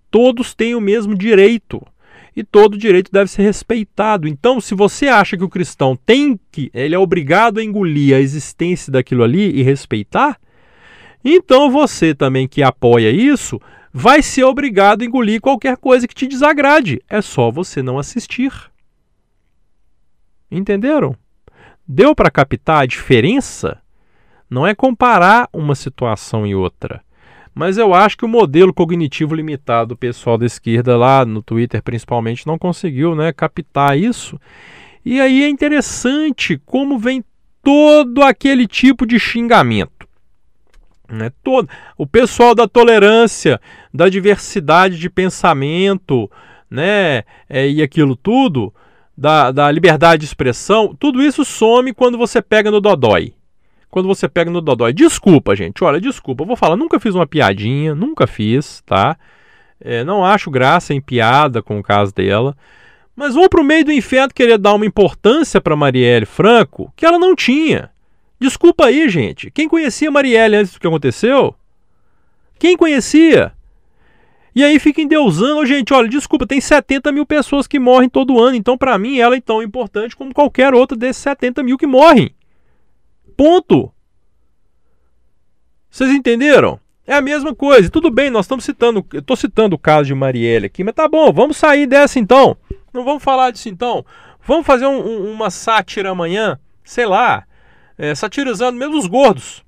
Todos 0.09 0.53
têm 0.53 0.75
o 0.75 0.81
mesmo 0.81 1.15
direito 1.15 1.85
e 2.35 2.43
todo 2.43 2.77
direito 2.77 3.11
deve 3.11 3.29
ser 3.29 3.43
respeitado. 3.43 4.27
Então, 4.27 4.59
se 4.59 4.73
você 4.73 5.07
acha 5.07 5.37
que 5.37 5.43
o 5.43 5.49
cristão 5.49 5.95
tem 5.95 6.39
que, 6.51 6.71
ele 6.73 6.95
é 6.95 6.99
obrigado 6.99 7.59
a 7.59 7.63
engolir 7.63 8.15
a 8.15 8.19
existência 8.19 8.91
daquilo 8.91 9.23
ali 9.23 9.51
e 9.51 9.61
respeitar, 9.61 10.39
então 11.23 11.69
você 11.71 12.13
também 12.13 12.47
que 12.47 12.61
apoia 12.61 13.09
isso 13.09 13.61
vai 13.93 14.23
ser 14.23 14.43
obrigado 14.43 15.03
a 15.03 15.05
engolir 15.05 15.39
qualquer 15.39 15.77
coisa 15.77 16.07
que 16.07 16.15
te 16.15 16.27
desagrade. 16.27 17.01
É 17.07 17.21
só 17.21 17.51
você 17.51 17.83
não 17.83 17.99
assistir. 17.99 18.51
Entenderam? 20.49 21.15
Deu 21.87 22.15
para 22.15 22.31
captar 22.31 22.83
a 22.83 22.85
diferença? 22.85 23.79
Não 24.49 24.65
é 24.65 24.73
comparar 24.73 25.47
uma 25.53 25.75
situação 25.75 26.45
e 26.45 26.55
outra. 26.55 27.03
Mas 27.53 27.77
eu 27.77 27.93
acho 27.93 28.17
que 28.17 28.25
o 28.25 28.29
modelo 28.29 28.73
cognitivo 28.73 29.35
limitado 29.35 29.89
do 29.89 29.97
pessoal 29.97 30.37
da 30.37 30.45
esquerda 30.45 30.97
lá 30.97 31.23
no 31.25 31.41
Twitter 31.41 31.81
principalmente 31.83 32.47
não 32.47 32.57
conseguiu, 32.57 33.15
né, 33.15 33.31
captar 33.31 33.97
isso. 33.97 34.39
E 35.05 35.19
aí 35.19 35.43
é 35.43 35.49
interessante 35.49 36.59
como 36.65 36.97
vem 36.97 37.23
todo 37.61 38.21
aquele 38.21 38.67
tipo 38.67 39.05
de 39.05 39.19
xingamento. 39.19 40.07
Né? 41.09 41.31
Todo, 41.43 41.69
o 41.97 42.07
pessoal 42.07 42.55
da 42.55 42.67
tolerância, 42.67 43.59
da 43.93 44.09
diversidade 44.09 44.97
de 44.97 45.09
pensamento, 45.09 46.29
né? 46.69 47.23
É, 47.47 47.69
e 47.69 47.83
aquilo 47.83 48.15
tudo, 48.15 48.73
da, 49.15 49.51
da 49.51 49.69
liberdade 49.69 50.21
de 50.21 50.25
expressão, 50.25 50.95
tudo 50.99 51.21
isso 51.21 51.45
some 51.45 51.93
quando 51.93 52.17
você 52.17 52.41
pega 52.41 52.71
no 52.71 52.81
Dodói. 52.81 53.33
Quando 53.93 54.07
você 54.07 54.27
pega 54.27 54.49
no 54.49 54.59
Dodói. 54.59 54.91
Desculpa, 54.91 55.55
gente, 55.55 55.83
olha, 55.83 56.01
desculpa, 56.01 56.41
eu 56.41 56.47
vou 56.47 56.55
falar, 56.55 56.75
nunca 56.75 56.99
fiz 56.99 57.13
uma 57.13 57.27
piadinha, 57.27 57.93
nunca 57.93 58.25
fiz, 58.25 58.81
tá? 58.87 59.15
É, 59.79 60.03
não 60.03 60.25
acho 60.25 60.49
graça 60.49 60.95
em 60.95 60.99
piada 60.99 61.61
com 61.61 61.77
o 61.77 61.83
caso 61.83 62.11
dela. 62.11 62.57
Mas 63.15 63.35
vou 63.35 63.47
pro 63.47 63.63
meio 63.63 63.85
do 63.85 63.91
inferno 63.91 64.33
querer 64.33 64.57
dar 64.57 64.73
uma 64.73 64.87
importância 64.87 65.61
para 65.61 65.75
Marielle 65.75 66.25
Franco 66.25 66.91
que 66.95 67.05
ela 67.05 67.19
não 67.19 67.35
tinha. 67.35 67.91
Desculpa 68.39 68.87
aí, 68.87 69.07
gente. 69.09 69.51
Quem 69.51 69.69
conhecia 69.69 70.09
Marielle 70.09 70.55
antes 70.55 70.73
do 70.73 70.79
que 70.79 70.87
aconteceu? 70.87 71.53
Quem 72.57 72.75
conhecia? 72.75 73.53
E 74.55 74.63
aí 74.63 74.79
fica 74.79 75.01
endeusando, 75.01 75.67
gente, 75.67 75.93
olha, 75.93 76.09
desculpa, 76.09 76.47
tem 76.47 76.59
70 76.59 77.11
mil 77.11 77.27
pessoas 77.27 77.67
que 77.67 77.77
morrem 77.77 78.09
todo 78.09 78.41
ano, 78.41 78.55
então 78.55 78.75
para 78.75 78.97
mim 78.97 79.19
ela 79.19 79.35
é 79.35 79.41
tão 79.41 79.61
importante 79.61 80.15
como 80.15 80.33
qualquer 80.33 80.73
outra 80.73 80.97
desses 80.97 81.21
70 81.21 81.61
mil 81.61 81.77
que 81.77 81.85
morrem. 81.85 82.33
Ponto. 83.35 83.91
Vocês 85.89 86.11
entenderam? 86.11 86.79
É 87.05 87.13
a 87.13 87.21
mesma 87.21 87.53
coisa. 87.53 87.89
Tudo 87.89 88.09
bem, 88.09 88.29
nós 88.29 88.45
estamos 88.45 88.63
citando, 88.63 89.05
eu 89.13 89.19
estou 89.19 89.35
citando 89.35 89.75
o 89.75 89.79
caso 89.79 90.05
de 90.05 90.15
Marielle 90.15 90.67
aqui, 90.67 90.83
mas 90.83 90.95
tá 90.95 91.07
bom, 91.07 91.31
vamos 91.31 91.57
sair 91.57 91.85
dessa 91.85 92.17
então. 92.17 92.57
Não 92.93 93.03
vamos 93.03 93.23
falar 93.23 93.51
disso 93.51 93.69
então. 93.69 94.05
Vamos 94.41 94.65
fazer 94.65 94.85
um, 94.85 94.99
um, 94.99 95.31
uma 95.31 95.49
sátira 95.49 96.09
amanhã, 96.09 96.59
sei 96.83 97.05
lá, 97.05 97.45
é, 97.97 98.15
satirizando 98.15 98.77
mesmo 98.77 98.97
os 98.97 99.07
gordos. 99.07 99.63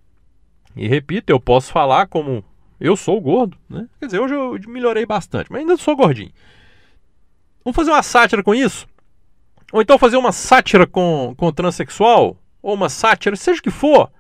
E 0.76 0.88
repito, 0.88 1.32
eu 1.32 1.40
posso 1.40 1.72
falar 1.72 2.08
como 2.08 2.44
eu 2.80 2.96
sou 2.96 3.20
gordo, 3.22 3.58
né? 3.70 3.88
Quer 4.00 4.06
dizer, 4.08 4.20
hoje 4.20 4.34
eu 4.34 4.60
melhorei 4.68 5.06
bastante, 5.06 5.52
mas 5.52 5.62
ainda 5.62 5.78
sou 5.78 5.96
gordinho. 5.96 6.32
Vamos 7.64 7.76
fazer 7.76 7.92
uma 7.92 8.04
sátira 8.04 8.44
com 8.44 8.54
isso? 8.54 8.88
Ou 9.72 9.82
então 9.82 9.98
fazer 9.98 10.18
uma 10.18 10.32
sátira 10.32 10.86
com, 10.86 11.34
com 11.38 11.52
transexual? 11.52 12.38
Ou 12.66 12.74
uma 12.74 12.90
sátira, 12.90 13.36
seja 13.36 13.60
o 13.60 13.62
que 13.62 13.70
for. 13.70 14.12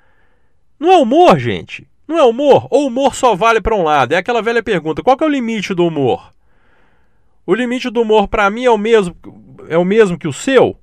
Não 0.79 0.91
é 0.91 0.97
humor, 0.97 1.39
gente. 1.39 1.87
Não 2.07 2.19
é 2.19 2.23
humor. 2.23 2.67
Ou 2.69 2.85
humor 2.85 3.15
só 3.15 3.35
vale 3.35 3.59
para 3.59 3.75
um 3.75 3.81
lado. 3.81 4.13
É 4.13 4.17
aquela 4.17 4.39
velha 4.39 4.61
pergunta: 4.61 5.01
qual 5.01 5.17
é 5.19 5.25
o 5.25 5.27
limite 5.27 5.73
do 5.73 5.87
humor? 5.87 6.31
O 7.43 7.55
limite 7.55 7.89
do 7.89 8.03
humor 8.03 8.27
para 8.27 8.47
mim 8.51 8.63
é 8.63 8.69
o 8.69 8.77
mesmo 8.77 9.15
é 9.67 9.75
o 9.79 9.83
mesmo 9.83 10.15
que 10.15 10.27
o 10.27 10.33
seu? 10.33 10.77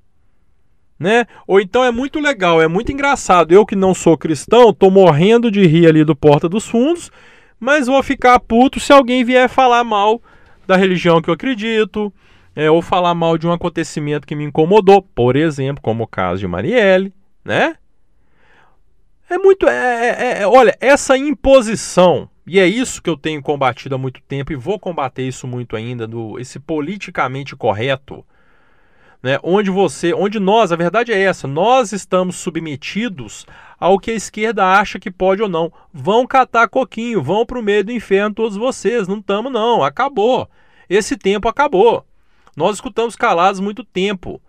né? 0.99 1.27
Ou 1.47 1.61
então 1.61 1.85
é 1.85 1.91
muito 1.91 2.19
legal, 2.19 2.61
é 2.61 2.67
muito 2.67 2.91
engraçado. 2.91 3.53
Eu 3.53 3.65
que 3.65 3.77
não 3.77 3.95
sou 3.95 4.19
cristão, 4.19 4.73
tô 4.73 4.91
morrendo 4.91 5.51
de 5.51 5.65
rir 5.65 5.87
ali 5.87 6.05
do 6.05 6.17
Porta 6.17 6.49
dos 6.49 6.67
Fundos, 6.67 7.13
mas 7.61 7.87
vou 7.87 8.03
ficar 8.03 8.41
puto 8.41 8.81
se 8.81 8.93
alguém 8.93 9.25
vier 9.25 9.49
falar 9.49 9.85
mal 9.85 10.21
da 10.67 10.77
religião 10.77 11.23
que 11.23 11.31
eu 11.31 11.35
acredito, 11.35 12.13
é, 12.57 12.69
ou 12.71 12.83
falar 12.83 13.15
mal 13.15 13.39
de 13.39 13.47
um 13.47 13.53
acontecimento 13.53 14.27
que 14.27 14.35
me 14.35 14.45
incomodou, 14.45 15.03
por 15.03 15.37
exemplo, 15.37 15.81
como 15.81 16.05
o 16.05 16.09
caso 16.09 16.41
de 16.41 16.49
Marielle, 16.49 17.13
né? 17.45 17.77
É 19.29 19.39
muito. 19.39 19.69
É, 19.69 20.09
é, 20.09 20.43
é, 20.43 20.47
olha, 20.47 20.77
essa 20.81 21.17
imposição, 21.17 22.29
e 22.47 22.59
é 22.59 22.67
isso 22.67 23.03
que 23.03 23.09
eu 23.09 23.17
tenho 23.17 23.43
combatido 23.43 23.95
há 23.95 23.99
muito 23.99 24.21
tempo 24.23 24.53
e 24.53 24.57
vou 24.57 24.79
combater 24.79 25.27
isso 25.27 25.47
muito 25.47 25.77
ainda, 25.77 26.07
do, 26.07 26.39
esse 26.39 26.59
politicamente 26.59 27.57
correto 27.57 28.25
né, 29.23 29.39
onde 29.43 29.71
você, 29.71 30.13
onde 30.13 30.41
nós, 30.41 30.73
a 30.73 30.77
verdade 30.77 31.13
é 31.13 31.23
essa, 31.23 31.47
nós 31.47 31.93
estamos 31.93 32.37
submetidos 32.37 33.47
ao 33.79 33.99
que 33.99 34.11
a 34.11 34.15
esquerda 34.15 34.67
acha 34.67 34.99
que 34.99 35.11
pode 35.11 35.41
ou 35.41 35.49
não. 35.49 35.73
Vão 35.93 36.27
catar 36.27 36.69
coquinho, 36.69 37.23
vão 37.23 37.47
para 37.47 37.59
o 37.59 37.63
meio 37.63 37.85
do 37.85 37.93
inferno 37.93 38.35
todos 38.35 38.57
vocês, 38.57 39.07
não 39.07 39.19
estamos 39.19 39.53
não, 39.53 39.85
acabou. 39.85 40.49
Esse 40.91 41.17
tempo 41.17 41.49
acabou. 41.49 42.05
Nós 42.57 42.77
escutamos 42.77 43.15
calados 43.15 43.61
muito 43.61 43.85
tempo. 43.85 44.41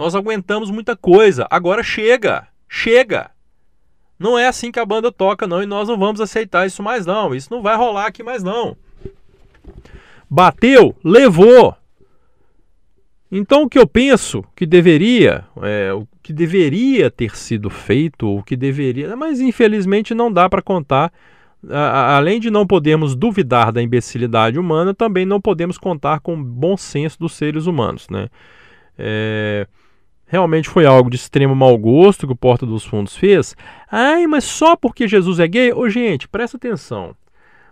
Nós 0.00 0.14
aguentamos 0.14 0.70
muita 0.70 0.96
coisa. 0.96 1.46
Agora 1.50 1.82
chega, 1.82 2.48
chega. 2.66 3.30
Não 4.18 4.38
é 4.38 4.46
assim 4.46 4.72
que 4.72 4.80
a 4.80 4.86
banda 4.86 5.12
toca 5.12 5.46
não 5.46 5.62
e 5.62 5.66
nós 5.66 5.88
não 5.88 5.98
vamos 5.98 6.22
aceitar 6.22 6.66
isso 6.66 6.82
mais 6.82 7.04
não. 7.04 7.34
Isso 7.34 7.52
não 7.52 7.60
vai 7.60 7.76
rolar 7.76 8.06
aqui 8.06 8.22
mais 8.22 8.42
não. 8.42 8.74
Bateu, 10.28 10.96
levou. 11.04 11.76
Então, 13.30 13.64
o 13.64 13.68
que 13.68 13.78
eu 13.78 13.86
penso 13.86 14.42
que 14.56 14.64
deveria, 14.64 15.44
é, 15.60 15.92
o 15.92 16.08
que 16.22 16.32
deveria 16.32 17.10
ter 17.10 17.36
sido 17.36 17.68
feito, 17.68 18.26
o 18.26 18.42
que 18.42 18.56
deveria, 18.56 19.14
mas 19.14 19.38
infelizmente 19.38 20.14
não 20.14 20.32
dá 20.32 20.48
para 20.48 20.62
contar. 20.62 21.12
A, 21.68 22.16
além 22.16 22.40
de 22.40 22.50
não 22.50 22.66
podermos 22.66 23.14
duvidar 23.14 23.70
da 23.70 23.82
imbecilidade 23.82 24.58
humana, 24.58 24.94
também 24.94 25.26
não 25.26 25.42
podemos 25.42 25.76
contar 25.76 26.20
com 26.20 26.32
o 26.32 26.42
bom 26.42 26.74
senso 26.74 27.18
dos 27.18 27.34
seres 27.34 27.66
humanos, 27.66 28.08
né? 28.08 28.30
É, 28.96 29.66
realmente 30.30 30.68
foi 30.68 30.86
algo 30.86 31.10
de 31.10 31.16
extremo 31.16 31.54
mau 31.54 31.76
gosto 31.76 32.26
que 32.26 32.32
o 32.32 32.36
Porta 32.36 32.64
dos 32.64 32.86
Fundos 32.86 33.14
fez. 33.14 33.54
Ai, 33.90 34.26
mas 34.26 34.44
só 34.44 34.74
porque 34.76 35.06
Jesus 35.06 35.38
é 35.38 35.46
gay? 35.46 35.72
Ô, 35.74 35.90
gente, 35.90 36.26
presta 36.26 36.56
atenção. 36.56 37.14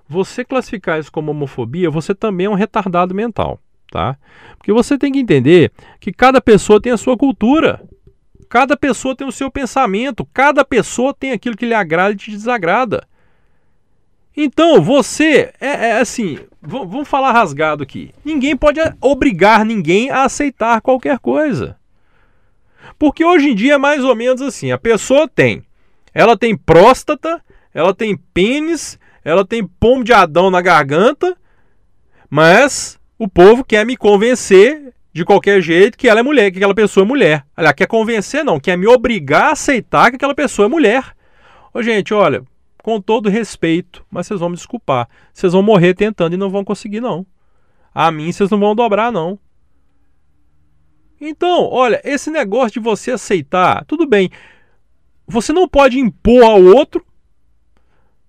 Você 0.06 0.44
classificar 0.44 1.00
isso 1.00 1.10
como 1.10 1.30
homofobia, 1.30 1.90
você 1.90 2.14
também 2.14 2.46
é 2.46 2.50
um 2.50 2.54
retardado 2.54 3.14
mental 3.14 3.58
tá? 3.90 4.16
Porque 4.56 4.72
você 4.72 4.98
tem 4.98 5.12
que 5.12 5.18
entender 5.18 5.72
que 6.00 6.12
cada 6.12 6.40
pessoa 6.40 6.80
tem 6.80 6.92
a 6.92 6.96
sua 6.96 7.16
cultura. 7.16 7.82
Cada 8.48 8.76
pessoa 8.76 9.14
tem 9.14 9.26
o 9.26 9.32
seu 9.32 9.50
pensamento, 9.50 10.26
cada 10.32 10.64
pessoa 10.64 11.12
tem 11.12 11.32
aquilo 11.32 11.56
que 11.56 11.66
lhe 11.66 11.74
agrada 11.74 12.12
e 12.12 12.16
te 12.16 12.30
desagrada. 12.30 13.06
Então, 14.34 14.80
você 14.80 15.52
é, 15.60 15.66
é 15.66 16.00
assim, 16.00 16.38
vamos 16.62 17.08
falar 17.08 17.32
rasgado 17.32 17.82
aqui. 17.82 18.14
Ninguém 18.24 18.56
pode 18.56 18.80
obrigar 19.00 19.64
ninguém 19.64 20.10
a 20.10 20.24
aceitar 20.24 20.80
qualquer 20.80 21.18
coisa. 21.18 21.76
Porque 22.98 23.24
hoje 23.24 23.50
em 23.50 23.54
dia 23.54 23.74
é 23.74 23.78
mais 23.78 24.04
ou 24.04 24.14
menos 24.16 24.42
assim, 24.42 24.72
a 24.72 24.78
pessoa 24.78 25.28
tem, 25.28 25.62
ela 26.12 26.36
tem 26.36 26.56
próstata, 26.56 27.42
ela 27.72 27.94
tem 27.94 28.16
pênis, 28.16 28.98
ela 29.24 29.44
tem 29.44 29.64
pomo 29.64 30.02
de 30.02 30.12
Adão 30.12 30.50
na 30.50 30.60
garganta, 30.60 31.36
mas 32.28 32.98
o 33.18 33.28
povo 33.28 33.64
quer 33.64 33.86
me 33.86 33.96
convencer 33.96 34.92
de 35.12 35.24
qualquer 35.24 35.60
jeito 35.60 35.96
que 35.96 36.08
ela 36.08 36.20
é 36.20 36.22
mulher, 36.22 36.50
que 36.50 36.58
aquela 36.58 36.74
pessoa 36.74 37.04
é 37.04 37.08
mulher. 37.08 37.44
Aliás, 37.56 37.74
quer 37.74 37.86
convencer 37.86 38.44
não, 38.44 38.58
quer 38.58 38.76
me 38.76 38.86
obrigar 38.86 39.48
a 39.48 39.52
aceitar 39.52 40.10
que 40.10 40.16
aquela 40.16 40.34
pessoa 40.34 40.66
é 40.66 40.68
mulher. 40.68 41.14
Ô, 41.72 41.82
gente, 41.82 42.12
olha, 42.12 42.42
com 42.82 43.00
todo 43.00 43.28
respeito, 43.28 44.04
mas 44.10 44.26
vocês 44.26 44.40
vão 44.40 44.48
me 44.48 44.56
desculpar. 44.56 45.08
Vocês 45.32 45.52
vão 45.52 45.62
morrer 45.62 45.94
tentando 45.94 46.34
e 46.34 46.38
não 46.38 46.50
vão 46.50 46.64
conseguir, 46.64 47.00
não. 47.00 47.26
A 47.94 48.10
mim 48.10 48.30
vocês 48.32 48.50
não 48.50 48.58
vão 48.58 48.74
dobrar, 48.74 49.12
não. 49.12 49.38
Então, 51.20 51.68
olha, 51.70 52.00
esse 52.04 52.30
negócio 52.30 52.72
de 52.72 52.80
você 52.80 53.12
aceitar, 53.12 53.84
tudo 53.84 54.06
bem. 54.06 54.30
Você 55.26 55.52
não 55.52 55.68
pode 55.68 55.98
impor 55.98 56.42
ao 56.42 56.62
outro 56.62 57.04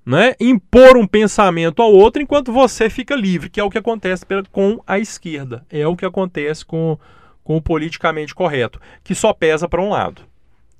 né, 0.09 0.33
impor 0.39 0.97
um 0.97 1.05
pensamento 1.05 1.83
ao 1.83 1.93
outro 1.93 2.19
enquanto 2.19 2.51
você 2.51 2.89
fica 2.89 3.15
livre, 3.15 3.47
que 3.47 3.59
é 3.59 3.63
o 3.63 3.69
que 3.69 3.77
acontece 3.77 4.25
com 4.51 4.81
a 4.87 4.97
esquerda, 4.97 5.63
é 5.69 5.85
o 5.85 5.95
que 5.95 6.03
acontece 6.03 6.65
com, 6.65 6.97
com 7.43 7.57
o 7.57 7.61
politicamente 7.61 8.33
correto, 8.33 8.81
que 9.03 9.13
só 9.13 9.31
pesa 9.33 9.69
para 9.69 9.79
um 9.79 9.89
lado. 9.89 10.23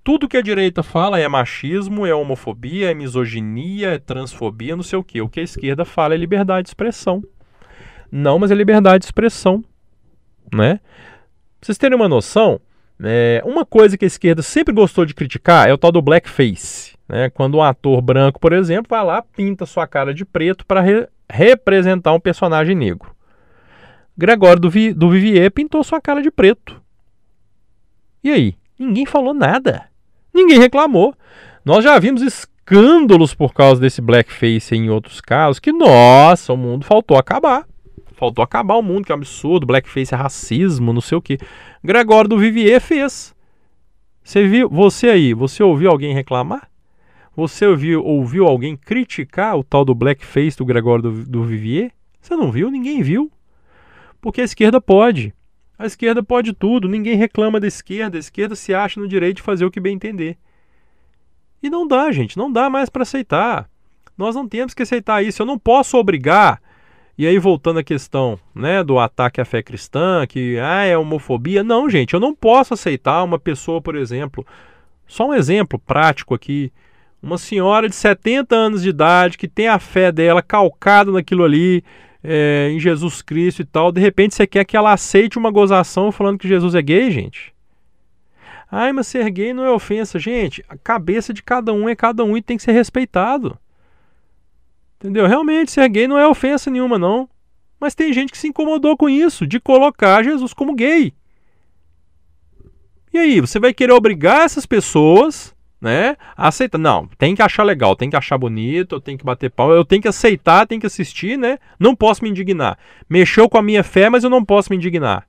tudo 0.04 0.28
que 0.28 0.38
a 0.38 0.42
direita 0.42 0.82
fala 0.82 1.20
é 1.20 1.28
machismo, 1.28 2.08
é 2.08 2.16
homofobia, 2.16 2.90
é 2.90 2.94
misoginia, 2.96 3.90
é 3.90 4.00
transfobia, 4.00 4.76
não 4.76 4.82
sei 4.82 4.98
o 4.98 5.04
quê. 5.04 5.22
O 5.22 5.30
que 5.30 5.42
a 5.42 5.44
esquerda 5.44 5.86
fala 5.86 6.16
é 6.16 6.18
liberdade 6.18 6.64
de 6.64 6.70
expressão. 6.70 7.24
Não, 8.12 8.40
mas 8.40 8.50
é 8.50 8.56
liberdade 8.56 9.02
de 9.02 9.06
expressão, 9.06 9.64
né? 10.52 10.80
Pra 11.60 11.66
vocês 11.66 11.78
terem 11.78 11.96
uma 11.96 12.08
noção, 12.08 12.60
é, 13.04 13.42
uma 13.46 13.66
coisa 13.66 13.98
que 13.98 14.06
a 14.06 14.08
esquerda 14.08 14.42
sempre 14.42 14.74
gostou 14.74 15.06
de 15.06 15.14
criticar 15.14 15.68
é 15.68 15.74
o 15.74 15.78
tal 15.78 15.92
do 15.92 16.02
blackface. 16.02 16.98
Né? 17.08 17.30
Quando 17.30 17.58
um 17.58 17.64
ator 17.64 18.02
branco, 18.02 18.40
por 18.40 18.54
exemplo, 18.54 18.88
vai 18.90 19.04
lá, 19.04 19.22
pinta 19.22 19.66
sua 19.66 19.88
cara 19.88 20.14
de 20.14 20.24
preto 20.24 20.66
para 20.66 20.82
re 20.82 21.08
representar 21.32 22.14
um 22.14 22.20
personagem 22.20 22.76
negro. 22.76 23.16
Gregório 24.18 24.60
do, 24.60 24.70
Vi 24.70 24.94
do 24.94 25.10
Vivier 25.10 25.52
pintou 25.52 25.84
sua 25.84 26.02
cara 26.02 26.22
de 26.22 26.32
preto. 26.32 26.82
E 28.24 28.32
aí? 28.32 28.56
Ninguém 28.78 29.06
falou 29.06 29.34
nada. 29.34 29.86
Ninguém 30.34 30.60
reclamou. 30.60 31.14
Nós 31.64 31.84
já 31.84 32.00
vimos 32.00 32.22
escândalos 32.22 33.34
por 33.34 33.54
causa 33.54 33.80
desse 33.80 34.02
blackface 34.02 34.76
em 34.76 34.90
outros 34.90 35.22
casos 35.22 35.60
que, 35.60 35.72
nossa, 35.72 36.52
o 36.52 36.58
mundo 36.58 36.84
faltou 36.84 37.18
acabar. 37.18 37.69
Faltou 38.20 38.44
acabar 38.44 38.76
o 38.76 38.82
mundo, 38.82 39.06
que 39.06 39.14
é 39.14 39.16
um 39.16 39.18
absurdo. 39.18 39.66
Blackface 39.66 40.14
é 40.14 40.18
racismo, 40.18 40.92
não 40.92 41.00
sei 41.00 41.18
o 41.18 41.22
que. 41.22 41.38
Gregório 41.82 42.30
do 42.30 42.38
Vivier 42.38 42.82
fez. 42.82 43.34
Você 44.22 44.46
viu, 44.46 44.68
você 44.68 45.08
aí, 45.08 45.34
você 45.34 45.64
ouviu 45.64 45.90
alguém 45.90 46.14
reclamar? 46.14 46.70
Você 47.34 47.66
ouviu, 47.66 48.04
ouviu 48.04 48.46
alguém 48.46 48.76
criticar 48.76 49.58
o 49.58 49.64
tal 49.64 49.86
do 49.86 49.96
blackface 49.96 50.58
do 50.58 50.66
Gregório 50.66 51.04
do, 51.04 51.26
do 51.26 51.44
Vivier? 51.46 51.94
Você 52.20 52.36
não 52.36 52.52
viu? 52.52 52.70
Ninguém 52.70 53.02
viu. 53.02 53.32
Porque 54.20 54.42
a 54.42 54.44
esquerda 54.44 54.82
pode. 54.82 55.34
A 55.78 55.86
esquerda 55.86 56.22
pode 56.22 56.52
tudo, 56.52 56.90
ninguém 56.90 57.16
reclama 57.16 57.58
da 57.58 57.68
esquerda, 57.68 58.18
a 58.18 58.20
esquerda 58.20 58.54
se 58.54 58.74
acha 58.74 59.00
no 59.00 59.08
direito 59.08 59.38
de 59.38 59.44
fazer 59.44 59.64
o 59.64 59.72
que 59.72 59.80
bem 59.80 59.96
entender. 59.96 60.38
E 61.64 61.70
não 61.70 61.88
dá, 61.88 62.12
gente, 62.12 62.38
não 62.38 62.52
dá 62.52 62.70
mais 62.70 62.90
para 62.90 63.04
aceitar. 63.04 63.70
Nós 64.18 64.36
não 64.36 64.46
temos 64.46 64.74
que 64.74 64.84
aceitar 64.84 65.24
isso. 65.24 65.42
Eu 65.42 65.46
não 65.46 65.58
posso 65.58 65.98
obrigar 65.98 66.62
e 67.20 67.28
aí, 67.28 67.38
voltando 67.38 67.80
à 67.80 67.84
questão 67.84 68.40
né, 68.56 68.82
do 68.82 68.98
ataque 68.98 69.42
à 69.42 69.46
fé 69.46 69.62
cristã, 69.62 70.26
que 70.26 70.58
ah, 70.58 70.86
é 70.86 70.98
homofobia. 70.98 71.66
Não, 71.66 71.90
gente, 71.90 72.14
eu 72.14 72.20
não 72.20 72.34
posso 72.34 72.74
aceitar 72.74 73.22
uma 73.26 73.38
pessoa, 73.38 73.82
por 73.82 73.98
exemplo, 73.98 74.48
só 75.06 75.28
um 75.28 75.34
exemplo 75.34 75.78
prático 75.78 76.34
aqui. 76.34 76.72
Uma 77.22 77.38
senhora 77.38 77.90
de 77.90 77.96
70 77.96 78.56
anos 78.56 78.84
de 78.84 78.88
idade 78.88 79.38
que 79.38 79.50
tem 79.50 79.68
a 79.68 79.78
fé 79.80 80.14
dela 80.14 80.42
calcada 80.42 81.12
naquilo 81.12 81.44
ali, 81.44 81.84
é, 82.24 82.70
em 82.72 82.80
Jesus 82.80 83.22
Cristo 83.22 83.64
e 83.64 83.66
tal. 83.66 83.92
De 83.92 84.00
repente 84.00 84.34
você 84.34 84.48
quer 84.48 84.64
que 84.64 84.78
ela 84.78 84.94
aceite 84.94 85.38
uma 85.38 85.52
gozação 85.52 86.14
falando 86.14 86.40
que 86.40 86.48
Jesus 86.48 86.74
é 86.74 86.82
gay, 86.82 87.12
gente? 87.12 87.54
Ai, 88.72 88.94
mas 88.94 89.08
ser 89.08 89.30
gay 89.30 89.54
não 89.54 89.66
é 89.66 89.70
ofensa. 89.70 90.18
Gente, 90.20 90.64
a 90.70 90.78
cabeça 90.78 91.34
de 91.34 91.44
cada 91.44 91.74
um 91.74 91.90
é 91.90 91.98
cada 91.98 92.24
um 92.24 92.38
e 92.38 92.42
tem 92.42 92.56
que 92.56 92.64
ser 92.64 92.72
respeitado. 92.72 93.60
Entendeu? 95.00 95.26
Realmente, 95.28 95.72
ser 95.72 95.88
gay 95.88 96.08
não 96.08 96.20
é 96.20 96.28
ofensa 96.28 96.70
nenhuma, 96.70 97.00
não. 97.00 97.30
Mas 97.80 97.96
tem 97.96 98.12
gente 98.12 98.34
que 98.34 98.38
se 98.38 98.50
incomodou 98.50 98.98
com 98.98 99.08
isso, 99.08 99.48
de 99.48 99.58
colocar 99.58 100.22
Jesus 100.24 100.54
como 100.54 100.76
gay. 100.76 101.14
E 103.14 103.18
aí, 103.18 103.40
você 103.40 103.60
vai 103.60 103.74
querer 103.74 103.94
obrigar 103.94 104.42
essas 104.42 104.66
pessoas, 104.66 105.56
né, 105.80 106.18
a 106.36 106.50
aceitar? 106.50 106.78
Não, 106.78 107.08
tem 107.18 107.34
que 107.34 107.42
achar 107.42 107.64
legal, 107.64 107.96
tem 107.96 108.10
que 108.10 108.18
achar 108.18 108.38
bonito, 108.38 109.00
tem 109.00 109.16
que 109.16 109.24
bater 109.24 109.50
pau, 109.50 109.72
eu 109.72 109.86
tenho 109.86 110.02
que 110.02 110.08
aceitar, 110.10 110.68
tenho 110.68 110.82
que 110.82 110.88
assistir, 110.88 111.38
né? 111.38 111.58
Não 111.80 111.96
posso 111.96 112.22
me 112.22 112.30
indignar. 112.30 112.78
Mexeu 113.10 113.48
com 113.48 113.58
a 113.58 113.64
minha 113.64 113.84
fé, 113.84 114.10
mas 114.10 114.26
eu 114.26 114.30
não 114.30 114.44
posso 114.44 114.70
me 114.70 114.76
indignar. 114.76 115.26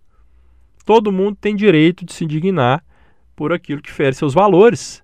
Todo 0.84 1.12
mundo 1.12 1.38
tem 1.40 1.54
direito 1.54 2.04
de 2.04 2.12
se 2.12 2.24
indignar 2.24 2.84
por 3.36 3.52
aquilo 3.52 3.80
que 3.80 3.92
fere 3.92 4.16
seus 4.16 4.34
valores. 4.34 5.02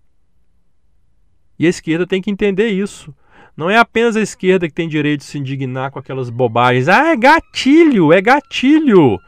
E 1.56 1.66
a 1.66 1.70
esquerda 1.70 2.06
tem 2.06 2.20
que 2.20 2.30
entender 2.30 2.68
isso. 2.68 3.14
Não 3.56 3.70
é 3.70 3.78
apenas 3.78 4.16
a 4.16 4.20
esquerda 4.20 4.68
que 4.68 4.74
tem 4.74 4.86
direito 4.86 5.20
de 5.20 5.26
se 5.26 5.38
indignar 5.38 5.90
com 5.90 5.98
aquelas 5.98 6.28
bobagens. 6.28 6.88
Ah, 6.88 7.12
é 7.12 7.16
gatilho, 7.16 8.12
é 8.12 8.20
gatilho. 8.20 9.18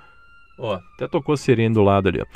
Ó, 0.59 0.79
até 0.95 1.09
tocou 1.09 1.37
sereno 1.37 1.77
do 1.77 1.83
lado 1.83 2.09
ali, 2.09 2.21
ó. 2.21 2.27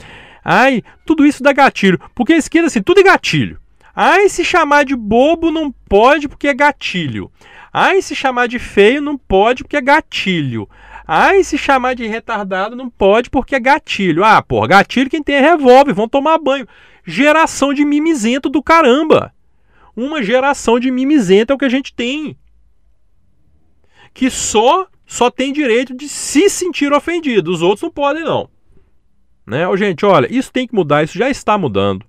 Ai, 0.43 0.83
tudo 1.05 1.27
isso 1.27 1.43
dá 1.43 1.53
gatilho. 1.53 2.01
Porque 2.15 2.33
a 2.33 2.39
esquerda, 2.39 2.69
assim, 2.69 2.83
tudo 2.83 3.01
é 3.01 3.03
gatilho. 3.03 3.61
Ai, 3.95 4.31
se 4.31 4.43
chamar 4.43 4.85
de 4.85 4.97
bobo 4.97 5.51
não 5.51 5.71
pode 5.71 6.29
porque 6.29 6.49
é 6.49 6.55
gatilho. 6.55 7.31
Ai, 7.71 8.01
se 8.01 8.15
chamar 8.15 8.49
de 8.49 8.59
feio 8.59 9.03
não 9.03 9.19
pode 9.19 9.63
porque 9.63 9.77
é 9.77 9.83
gatilho. 9.83 10.67
Ai, 11.07 11.45
se 11.45 11.59
chamar 11.59 11.95
de 11.95 12.07
retardado 12.07 12.75
não 12.75 12.89
pode 12.89 13.29
porque 13.29 13.55
é 13.55 13.61
gatilho. 13.61 14.25
Ah, 14.25 14.41
porra, 14.41 14.69
gatilho 14.69 15.11
quem 15.11 15.23
tem 15.23 15.35
é 15.35 15.41
revólver, 15.41 15.93
vão 15.93 16.09
tomar 16.09 16.39
banho. 16.39 16.67
Geração 17.05 17.75
de 17.75 17.85
mimizento 17.85 18.49
do 18.49 18.63
caramba 18.63 19.33
uma 19.97 20.23
geração 20.23 20.79
de 20.79 20.91
mimizenta 20.91 21.53
é 21.53 21.55
o 21.55 21.59
que 21.59 21.65
a 21.65 21.71
gente 21.71 21.95
tem. 21.95 22.37
Que 24.15 24.31
só 24.31 24.89
só 25.07 25.31
tem 25.31 25.53
direito 25.53 25.95
de 25.95 26.09
se 26.09 26.49
sentir 26.49 26.91
ofendido, 26.91 27.51
os 27.51 27.61
outros 27.61 27.83
não 27.83 27.91
podem 27.91 28.25
não. 28.25 28.49
Né? 29.47 29.69
Oh, 29.69 29.77
gente, 29.77 30.07
olha, 30.07 30.27
isso 30.33 30.51
tem 30.51 30.67
que 30.67 30.75
mudar, 30.75 31.05
isso 31.05 31.19
já 31.19 31.29
está 31.29 31.59
mudando. 31.59 32.07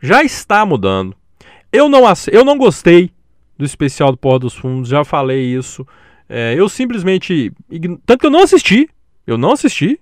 Já 0.00 0.22
está 0.22 0.64
mudando. 0.64 1.16
Eu 1.72 1.88
não, 1.88 2.04
eu 2.30 2.44
não 2.44 2.56
gostei 2.56 3.10
do 3.56 3.64
especial 3.64 4.12
do 4.12 4.16
Porra 4.16 4.38
dos 4.38 4.54
Fundos, 4.54 4.88
já 4.88 5.04
falei 5.04 5.44
isso. 5.44 5.84
É, 6.28 6.54
eu 6.56 6.68
simplesmente. 6.68 7.52
Tanto 8.06 8.20
que 8.20 8.26
eu 8.26 8.30
não 8.30 8.42
assisti. 8.42 8.88
Eu 9.26 9.36
não 9.36 9.52
assisti. 9.52 9.98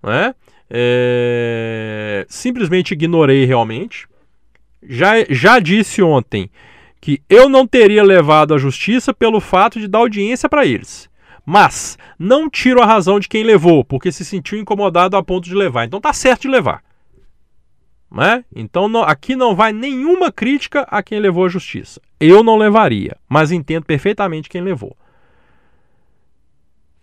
Né? 0.00 0.34
É, 0.70 2.24
simplesmente 2.28 2.92
ignorei 2.92 3.44
realmente 3.44 4.06
já, 4.88 5.12
já 5.28 5.58
disse 5.58 6.02
ontem 6.02 6.50
que 7.00 7.22
eu 7.28 7.48
não 7.48 7.66
teria 7.66 8.02
levado 8.02 8.54
à 8.54 8.58
justiça 8.58 9.12
pelo 9.12 9.40
fato 9.40 9.78
de 9.78 9.86
dar 9.86 9.98
audiência 9.98 10.48
para 10.48 10.66
eles. 10.66 11.08
Mas 11.44 11.96
não 12.18 12.50
tiro 12.50 12.82
a 12.82 12.86
razão 12.86 13.20
de 13.20 13.28
quem 13.28 13.44
levou, 13.44 13.84
porque 13.84 14.10
se 14.10 14.24
sentiu 14.24 14.58
incomodado 14.58 15.16
a 15.16 15.22
ponto 15.22 15.44
de 15.44 15.54
levar. 15.54 15.84
Então 15.84 16.00
tá 16.00 16.12
certo 16.12 16.42
de 16.42 16.48
levar. 16.48 16.82
Né? 18.10 18.44
Então 18.54 18.88
não, 18.88 19.02
aqui 19.02 19.36
não 19.36 19.54
vai 19.54 19.72
nenhuma 19.72 20.32
crítica 20.32 20.82
a 20.90 21.02
quem 21.02 21.20
levou 21.20 21.44
à 21.44 21.48
justiça. 21.48 22.00
Eu 22.18 22.42
não 22.42 22.56
levaria, 22.56 23.16
mas 23.28 23.52
entendo 23.52 23.84
perfeitamente 23.84 24.48
quem 24.48 24.62
levou. 24.62 24.96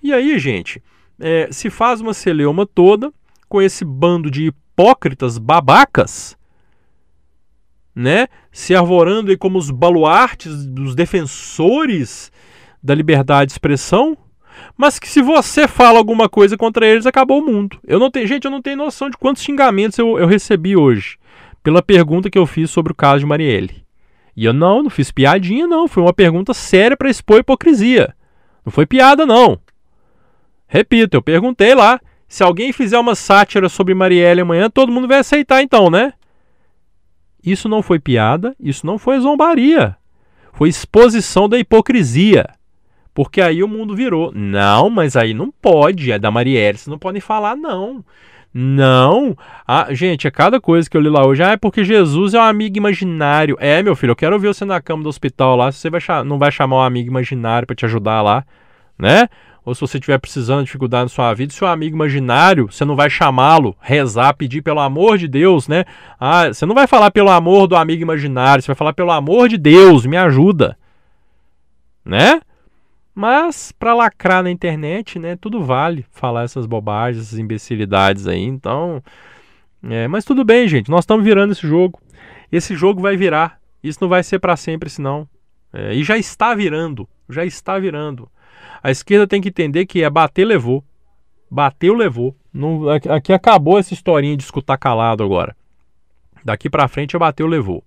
E 0.02 0.14
aí, 0.14 0.38
gente, 0.38 0.82
é, 1.20 1.48
se 1.52 1.70
faz 1.70 2.02
uma 2.02 2.14
celeuma 2.14 2.66
toda 2.66 3.12
com 3.48 3.62
esse 3.62 3.86
bando 3.86 4.30
de 4.30 4.48
hipócritas 4.48 5.38
babacas 5.38 6.38
né, 7.96 8.28
se 8.52 8.76
arvorando 8.76 9.36
como 9.38 9.58
os 9.58 9.72
baluartes 9.72 10.66
dos 10.66 10.94
defensores 10.94 12.32
da 12.84 12.94
liberdade 12.94 13.48
de 13.48 13.54
expressão, 13.54 14.18
mas 14.78 15.00
que 15.00 15.08
se 15.08 15.22
você 15.22 15.68
fala 15.68 15.98
alguma 15.98 16.28
coisa 16.28 16.58
contra 16.58 16.86
eles, 16.86 17.06
acabou 17.06 17.40
o 17.40 17.46
mundo. 17.46 17.80
Eu 17.86 18.00
não 18.00 18.12
tenho, 18.12 18.28
gente, 18.28 18.46
eu 18.46 18.52
não 18.52 18.62
tenho 18.62 18.78
noção 18.78 19.10
de 19.10 19.18
quantos 19.18 19.44
xingamentos 19.44 19.98
eu, 19.98 20.20
eu 20.20 20.28
recebi 20.28 20.76
hoje 20.76 21.18
pela 21.64 21.82
pergunta 21.82 22.30
que 22.30 22.38
eu 22.38 22.46
fiz 22.46 22.70
sobre 22.70 22.92
o 22.92 22.96
caso 22.96 23.22
de 23.22 23.26
Marielle. 23.26 23.84
E 24.36 24.46
eu 24.46 24.54
não, 24.54 24.84
não 24.84 24.90
fiz 24.90 25.12
piadinha, 25.12 25.66
não. 25.66 25.88
Foi 25.88 26.04
uma 26.04 26.14
pergunta 26.14 26.54
séria 26.54 26.98
para 26.98 27.10
expor 27.10 27.40
hipocrisia. 27.40 28.14
Não 28.66 28.72
foi 28.72 28.86
piada, 28.86 29.26
não. 29.26 29.58
Repito, 30.68 31.18
eu 31.18 31.22
perguntei 31.22 31.74
lá. 31.74 32.00
Se 32.28 32.44
alguém 32.44 32.74
fizer 32.74 33.00
uma 33.00 33.16
sátira 33.16 33.70
sobre 33.70 33.94
Marielle 33.94 34.42
amanhã, 34.42 34.70
todo 34.70 34.92
mundo 34.92 35.08
vai 35.08 35.20
aceitar 35.20 35.62
então, 35.62 35.90
né? 35.90 36.14
Isso 37.46 37.70
não 37.70 37.82
foi 37.82 38.00
piada, 38.00 38.56
isso 38.60 38.86
não 38.86 38.98
foi 38.98 39.20
zombaria. 39.20 39.96
Foi 40.54 40.70
exposição 40.70 41.48
da 41.48 41.60
hipocrisia. 41.60 42.48
Porque 43.14 43.40
aí 43.40 43.64
o 43.64 43.68
mundo 43.68 43.96
virou. 43.96 44.32
Não, 44.34 44.90
mas 44.90 45.16
aí 45.16 45.34
não 45.34 45.52
pode. 45.52 46.12
É 46.12 46.20
da 46.20 46.32
Marielle, 46.32 46.78
vocês 46.78 46.88
não 46.88 46.98
podem 46.98 47.22
falar, 47.22 47.56
não. 47.56 48.04
Não. 48.58 49.38
Ah, 49.68 49.88
gente, 49.92 50.28
é 50.28 50.32
cada 50.32 50.62
coisa 50.62 50.90
que 50.90 50.96
eu 50.96 51.02
li 51.02 51.10
lá 51.10 51.26
hoje. 51.26 51.44
Ah, 51.44 51.52
é 51.52 51.58
porque 51.58 51.84
Jesus 51.84 52.34
é 52.34 52.40
um 52.40 52.44
amigo 52.44 52.78
imaginário. 52.78 53.58
É, 53.60 53.84
meu 53.84 53.96
filho, 53.98 54.12
eu 54.12 54.16
quero 54.16 54.40
ver 54.40 54.48
você 54.48 54.64
na 54.64 54.82
cama 54.82 55.04
do 55.04 55.10
hospital 55.10 55.58
lá. 55.58 55.72
Você 55.72 55.90
vai 55.90 56.00
não 56.26 56.40
vai 56.40 56.52
chamar 56.52 56.78
um 56.78 56.82
amigo 56.82 57.10
imaginário 57.10 57.68
para 57.68 57.76
te 57.76 57.86
ajudar 57.86 58.22
lá, 58.22 58.46
né? 58.98 59.28
Ou 59.66 59.74
se 59.74 59.82
você 59.82 59.98
estiver 59.98 60.20
precisando 60.20 60.60
de 60.60 60.66
dificuldade 60.66 61.06
na 61.06 61.10
sua 61.10 61.34
vida, 61.34 61.52
seu 61.52 61.68
amigo 61.68 61.96
imaginário, 61.96 62.68
você 62.72 62.86
não 62.86 62.96
vai 62.96 63.10
chamá-lo, 63.10 63.76
rezar, 63.82 64.36
pedir 64.36 64.62
pelo 64.62 64.80
amor 64.80 65.18
de 65.18 65.28
Deus, 65.28 65.68
né? 65.68 65.86
Ah, 66.20 66.48
você 66.48 66.66
não 66.68 66.76
vai 66.76 66.86
falar 66.86 67.10
pelo 67.10 67.32
amor 67.32 67.66
do 67.66 67.76
amigo 67.76 68.04
imaginário, 68.04 68.62
você 68.62 68.68
vai 68.68 68.76
falar 68.76 68.94
pelo 68.94 69.12
amor 69.12 69.50
de 69.50 69.58
Deus, 69.58 70.06
me 70.06 70.18
ajuda. 70.18 70.78
Né? 72.06 72.40
Mas 73.16 73.72
para 73.72 73.96
lacrar 73.96 74.44
na 74.44 74.52
internet, 74.52 75.18
né, 75.18 75.36
tudo 75.36 75.64
vale 75.64 76.06
falar 76.12 76.44
essas 76.44 76.68
bobagens, 76.68 77.26
essas 77.26 77.40
imbecilidades 77.40 78.28
aí. 78.28 78.44
Então, 78.44 79.02
é, 79.90 80.08
mas 80.08 80.26
tudo 80.26 80.44
bem, 80.44 80.68
gente. 80.68 80.92
Nós 80.92 81.04
estamos 81.06 81.24
virando 81.24 81.54
esse 81.54 81.66
jogo. 81.66 82.00
Esse 82.52 82.76
jogo 82.76 83.02
vai 83.02 83.18
virar. 83.18 83.60
Isso 83.82 84.00
não 84.02 84.10
vai 84.10 84.22
ser 84.22 84.38
para 84.38 84.56
sempre, 84.56 84.90
senão. 84.90 85.28
É, 85.74 85.96
e 85.96 86.04
já 86.04 86.18
está 86.18 86.54
virando. 86.54 87.08
Já 87.30 87.46
está 87.46 87.80
virando. 87.80 88.30
A 88.82 88.92
esquerda 88.92 89.28
tem 89.28 89.42
que 89.42 89.50
entender 89.50 89.86
que 89.86 90.04
é 90.04 90.10
bater, 90.10 90.46
levou. 90.46 90.84
Bateu, 91.50 91.94
levou. 91.94 92.36
Não, 92.54 92.90
aqui 92.90 93.34
acabou 93.34 93.80
essa 93.80 93.94
historinha 93.94 94.38
de 94.38 94.44
escutar 94.44 94.78
calado 94.78 95.24
agora. 95.24 95.56
Daqui 96.44 96.70
para 96.70 96.88
frente, 96.88 97.18
bateu, 97.18 97.48
levou. 97.48 97.84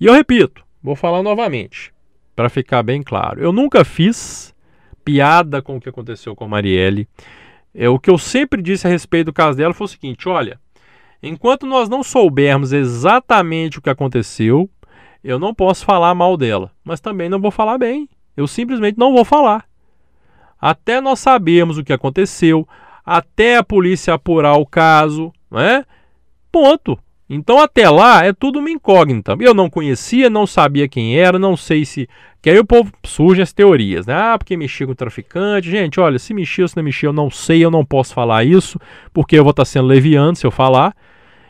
E 0.00 0.06
eu 0.06 0.12
repito, 0.12 0.64
vou 0.82 0.96
falar 0.96 1.22
novamente, 1.22 1.92
para 2.34 2.48
ficar 2.48 2.82
bem 2.82 3.02
claro. 3.02 3.40
Eu 3.40 3.52
nunca 3.52 3.84
fiz 3.84 4.54
piada 5.04 5.62
com 5.62 5.76
o 5.76 5.80
que 5.80 5.88
aconteceu 5.88 6.34
com 6.34 6.44
a 6.44 6.48
Marielle. 6.48 7.08
É, 7.74 7.88
o 7.88 7.98
que 7.98 8.10
eu 8.10 8.18
sempre 8.18 8.60
disse 8.60 8.86
a 8.86 8.90
respeito 8.90 9.26
do 9.26 9.32
caso 9.32 9.56
dela 9.56 9.74
foi 9.74 9.84
o 9.84 9.88
seguinte: 9.88 10.28
olha, 10.28 10.60
enquanto 11.22 11.66
nós 11.66 11.88
não 11.88 12.02
soubermos 12.02 12.72
exatamente 12.72 13.78
o 13.78 13.82
que 13.82 13.90
aconteceu, 13.90 14.68
eu 15.22 15.38
não 15.38 15.54
posso 15.54 15.84
falar 15.84 16.14
mal 16.14 16.36
dela, 16.36 16.72
mas 16.82 17.00
também 17.00 17.28
não 17.28 17.40
vou 17.40 17.50
falar 17.50 17.78
bem. 17.78 18.08
Eu 18.36 18.46
simplesmente 18.46 18.98
não 18.98 19.12
vou 19.12 19.24
falar. 19.24 19.67
Até 20.60 21.00
nós 21.00 21.20
sabermos 21.20 21.78
o 21.78 21.84
que 21.84 21.92
aconteceu, 21.92 22.66
até 23.04 23.56
a 23.56 23.62
polícia 23.62 24.14
apurar 24.14 24.56
o 24.56 24.66
caso, 24.66 25.32
né? 25.50 25.84
Ponto. 26.50 26.98
Então 27.30 27.60
até 27.60 27.88
lá 27.90 28.24
é 28.24 28.32
tudo 28.32 28.58
uma 28.58 28.70
incógnita. 28.70 29.36
Eu 29.38 29.52
não 29.52 29.68
conhecia, 29.68 30.30
não 30.30 30.46
sabia 30.46 30.88
quem 30.88 31.18
era, 31.18 31.38
não 31.38 31.56
sei 31.56 31.84
se. 31.84 32.08
Que 32.40 32.50
aí 32.50 32.58
o 32.58 32.64
povo 32.64 32.90
surge 33.04 33.42
as 33.42 33.52
teorias, 33.52 34.06
né? 34.06 34.14
Ah, 34.14 34.38
porque 34.38 34.56
mexia 34.56 34.86
com 34.86 34.92
o 34.92 34.96
traficante. 34.96 35.70
Gente, 35.70 36.00
olha, 36.00 36.18
se 36.18 36.32
mexeu, 36.32 36.66
se 36.66 36.76
não 36.76 36.82
mexeu, 36.82 37.10
eu 37.10 37.14
não 37.14 37.30
sei, 37.30 37.64
eu 37.64 37.70
não 37.70 37.84
posso 37.84 38.14
falar 38.14 38.44
isso, 38.44 38.78
porque 39.12 39.38
eu 39.38 39.42
vou 39.44 39.50
estar 39.50 39.64
sendo 39.64 39.86
leviano 39.86 40.36
se 40.36 40.46
eu 40.46 40.50
falar. 40.50 40.96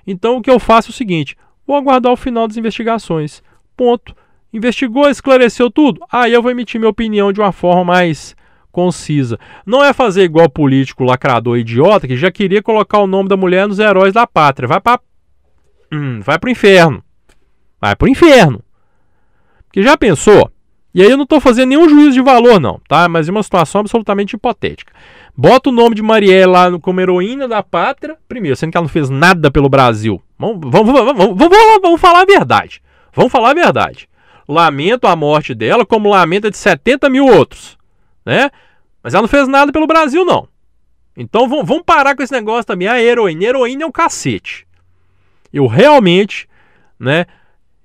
Então 0.07 0.37
o 0.37 0.43
que 0.43 0.51
eu 0.51 0.59
faço 0.59 0.89
é 0.89 0.93
o 0.93 0.95
seguinte: 0.95 1.37
vou 1.67 1.77
aguardar 1.77 2.13
o 2.13 2.17
final 2.17 2.49
das 2.49 2.57
investigações. 2.57 3.43
Ponto. 3.77 4.17
Investigou, 4.53 5.09
esclareceu 5.09 5.71
tudo? 5.71 6.01
Aí 6.11 6.33
eu 6.33 6.43
vou 6.43 6.51
emitir 6.51 6.81
minha 6.81 6.91
opinião 6.91 7.33
de 7.33 7.41
uma 7.41 7.53
forma 7.53 7.85
mais 7.85 8.35
concisa. 8.79 9.41
Não 9.67 9.83
é 9.83 9.93
fazer 9.93 10.23
igual 10.23 10.49
político 10.49 11.03
lacrador 11.03 11.59
idiota 11.59 12.07
que 12.07 12.17
já 12.17 12.31
queria 12.31 12.63
colocar 12.63 12.99
o 12.99 13.09
nome 13.09 13.29
da 13.29 13.37
mulher 13.37 13.67
nos 13.67 13.81
heróis 13.81 14.13
da 14.15 14.25
pátria. 14.25 14.69
Vai 14.69 14.81
para 14.81 15.01
hum, 15.93 16.21
vai 16.21 16.39
pro 16.39 16.49
inferno. 16.49 17.03
Vai 17.81 17.97
pro 17.97 18.07
inferno. 18.07 18.63
Porque 19.67 19.83
já 19.83 19.97
pensou? 19.97 20.49
E 20.95 21.03
aí 21.03 21.11
eu 21.11 21.17
não 21.17 21.25
estou 21.25 21.41
fazendo 21.41 21.71
nenhum 21.71 21.89
juízo 21.89 22.13
de 22.13 22.23
valor, 22.23 22.61
não, 22.61 22.81
tá? 22.87 23.09
Mas 23.09 23.29
é 23.29 23.33
uma 23.33 23.43
situação 23.43 23.81
absolutamente 23.81 24.37
hipotética. 24.37 24.93
Bota 25.37 25.71
o 25.71 25.73
nome 25.73 25.97
de 25.97 26.03
Marielle 26.03 26.47
lá 26.47 26.79
como 26.79 27.01
heroína 27.01 27.49
da 27.49 27.61
pátria, 27.61 28.17
primeiro, 28.29 28.57
sendo 28.57 28.71
que 28.71 28.79
ela 28.79 28.85
não 28.85 28.89
fez 28.89 29.11
nada 29.11 29.51
pelo 29.51 29.69
Brasil. 29.69 30.23
Vamos, 30.39 30.61
vamos, 30.63 30.93
vamos, 30.93 31.37
vamos, 31.37 31.83
vamos 31.83 32.01
falar 32.01 32.23
a 32.23 32.25
verdade. 32.25 32.81
Vamos 33.13 33.33
falar 33.33 33.51
a 33.51 33.55
verdade. 33.55 34.09
Lamento 34.49 35.09
a 35.09 35.17
morte 35.17 35.53
dela, 35.53 35.85
como 35.85 36.11
lamenta 36.11 36.49
de 36.49 36.57
70 36.57 37.11
mil 37.11 37.27
outros, 37.27 37.77
né? 38.25 38.51
Mas 39.03 39.15
ela 39.15 39.23
não 39.23 39.29
fez 39.29 39.49
nada 39.49 39.73
pelo 39.73 39.87
Brasil, 39.87 40.25
não. 40.25 40.49
Então 41.17 41.49
vamos 41.49 41.83
parar 41.85 42.15
com 42.15 42.23
esse 42.23 42.33
negócio 42.33 42.65
também. 42.65 42.89
A 42.89 43.01
heroína. 43.01 43.45
Heroína 43.45 43.83
é 43.83 43.87
um 43.87 43.93
cacete 43.93 44.69
eu 45.53 45.67
realmente, 45.67 46.49
né? 46.99 47.27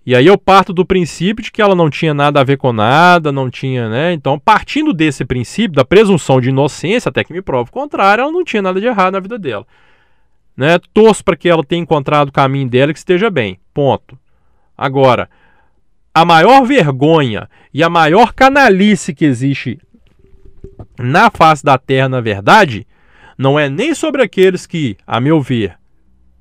E 0.05 0.13
aí 0.13 0.27
eu 0.27 0.37
parto 0.37 0.73
do 0.73 0.85
princípio 0.85 1.43
de 1.43 1.49
que 1.49 1.61
ela 1.61 1.75
não 1.75 1.89
tinha 1.89 2.13
nada 2.13 2.41
a 2.41 2.43
ver 2.43 2.57
com 2.57 2.73
nada, 2.73 3.31
não 3.31 3.49
tinha, 3.49 3.87
né? 3.87 4.11
Então, 4.11 4.37
partindo 4.37 4.93
desse 4.93 5.23
princípio, 5.23 5.77
da 5.77 5.85
presunção 5.85 6.41
de 6.41 6.49
inocência, 6.49 7.07
até 7.07 7.23
que 7.23 7.31
me 7.31 7.41
prova 7.41 7.69
o 7.69 7.71
contrário, 7.71 8.23
ela 8.23 8.31
não 8.31 8.43
tinha 8.43 8.61
nada 8.61 8.81
de 8.81 8.85
errado 8.85 9.13
na 9.13 9.21
vida 9.21 9.39
dela. 9.39 9.65
Né? 10.57 10.77
Torço 10.93 11.23
para 11.23 11.37
que 11.37 11.47
ela 11.47 11.63
tenha 11.63 11.81
encontrado 11.81 12.27
o 12.27 12.33
caminho 12.33 12.67
dela 12.67 12.91
e 12.91 12.93
que 12.93 12.99
esteja 12.99 13.29
bem. 13.29 13.57
Ponto. 13.73 14.19
Agora, 14.77 15.29
a 16.13 16.25
maior 16.25 16.65
vergonha 16.65 17.49
e 17.73 17.81
a 17.81 17.89
maior 17.89 18.33
canalice 18.33 19.15
que 19.15 19.23
existe 19.23 19.79
na 20.97 21.31
face 21.31 21.63
da 21.63 21.77
terra, 21.77 22.09
na 22.09 22.21
verdade, 22.21 22.85
não 23.37 23.59
é 23.59 23.69
nem 23.69 23.95
sobre 23.95 24.21
aqueles 24.21 24.65
que, 24.65 24.95
a 25.05 25.19
meu 25.19 25.41
ver, 25.41 25.75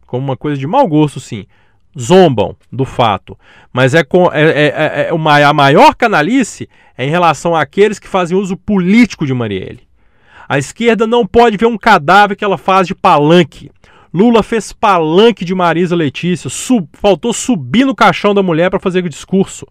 como 0.07 0.25
uma 0.25 0.37
coisa 0.37 0.59
de 0.59 0.67
mau 0.67 0.87
gosto, 0.87 1.19
sim, 1.19 1.47
zombam 1.99 2.57
do 2.71 2.85
fato. 2.85 3.39
Mas 3.73 3.95
é, 3.95 4.05
com, 4.05 4.31
é, 4.33 4.43
é, 4.43 4.67
é, 4.67 5.07
é 5.09 5.13
uma, 5.13 5.39
a 5.39 5.53
maior 5.53 5.95
canalice 5.95 6.69
é 6.97 7.07
em 7.07 7.11
relação 7.11 7.57
àqueles 7.57 7.99
que 7.99 8.09
fazem 8.09 8.37
uso 8.37 8.57
político 8.57 9.27
de 9.27 9.35
Marielle. 9.35 9.81
A 10.49 10.59
esquerda 10.59 11.07
não 11.07 11.27
pode 11.27 11.57
ver 11.57 11.67
um 11.67 11.79
cadáver 11.79 12.37
que 12.37 12.45
ela 12.45 12.59
faz 12.59 12.87
de 12.87 12.95
palanque. 12.95 13.71
Lula 14.13 14.43
fez 14.43 14.73
palanque 14.73 15.45
de 15.45 15.55
Marisa 15.55 15.97
Letícia, 15.97 16.51
sub, 16.51 16.87
faltou 16.93 17.33
subir 17.33 17.87
no 17.87 17.95
caixão 17.95 18.35
da 18.35 18.43
mulher 18.43 18.69
para 18.69 18.79
fazer 18.79 19.03
o 19.03 19.09
discurso. 19.09 19.67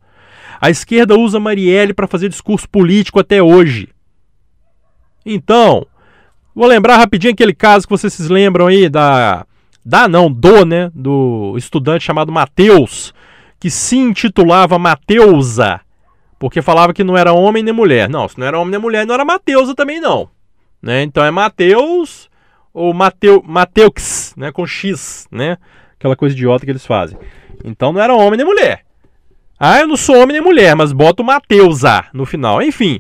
A 0.60 0.70
esquerda 0.70 1.16
usa 1.16 1.40
Marielle 1.40 1.94
para 1.94 2.08
fazer 2.08 2.30
discurso 2.30 2.68
político 2.68 3.20
até 3.20 3.44
hoje. 3.44 3.90
Então, 5.26 5.86
vou 6.56 6.68
lembrar 6.68 6.98
rapidinho 6.98 7.34
aquele 7.34 7.54
caso 7.54 7.86
que 7.86 7.92
vocês 7.92 8.14
se 8.14 8.28
lembram 8.28 8.68
aí 8.68 8.90
da 8.90 9.46
da 9.84 10.08
não, 10.08 10.32
do, 10.32 10.64
né, 10.64 10.92
do 10.94 11.56
estudante 11.58 12.04
chamado 12.04 12.32
Mateus, 12.32 13.14
que 13.60 13.70
se 13.70 13.98
intitulava 13.98 14.78
Mateusa, 14.78 15.82
porque 16.38 16.62
falava 16.62 16.94
que 16.94 17.04
não 17.04 17.18
era 17.18 17.34
homem 17.34 17.64
nem 17.64 17.74
mulher. 17.74 18.08
Não, 18.08 18.28
se 18.28 18.40
não 18.40 18.46
era 18.46 18.60
homem 18.60 18.72
nem 18.72 18.80
mulher, 18.80 19.06
não 19.06 19.14
era 19.14 19.26
Mateusa 19.26 19.76
também 19.76 20.00
não. 20.00 20.30
Né? 20.82 21.04
Então 21.04 21.24
é 21.24 21.32
Mateus 21.32 22.30
ou 22.74 22.94
Mateu, 22.94 23.44
Mateux, 23.46 24.34
né, 24.38 24.52
com 24.52 24.66
X, 24.66 25.28
né? 25.32 25.58
Aquela 25.98 26.16
coisa 26.16 26.34
idiota 26.34 26.66
que 26.66 26.72
eles 26.72 26.86
fazem. 26.86 27.18
Então 27.64 27.94
não 27.94 28.02
era 28.02 28.14
homem 28.14 28.38
nem 28.38 28.46
mulher. 28.46 28.84
Ah, 29.60 29.82
eu 29.82 29.88
não 29.88 29.98
sou 29.98 30.16
homem 30.16 30.34
nem 30.34 30.42
mulher, 30.42 30.76
mas 30.76 30.92
bota 30.92 31.22
o 31.22 31.26
Mateusa 31.26 32.06
no 32.14 32.26
final. 32.26 32.62
Enfim, 32.64 33.00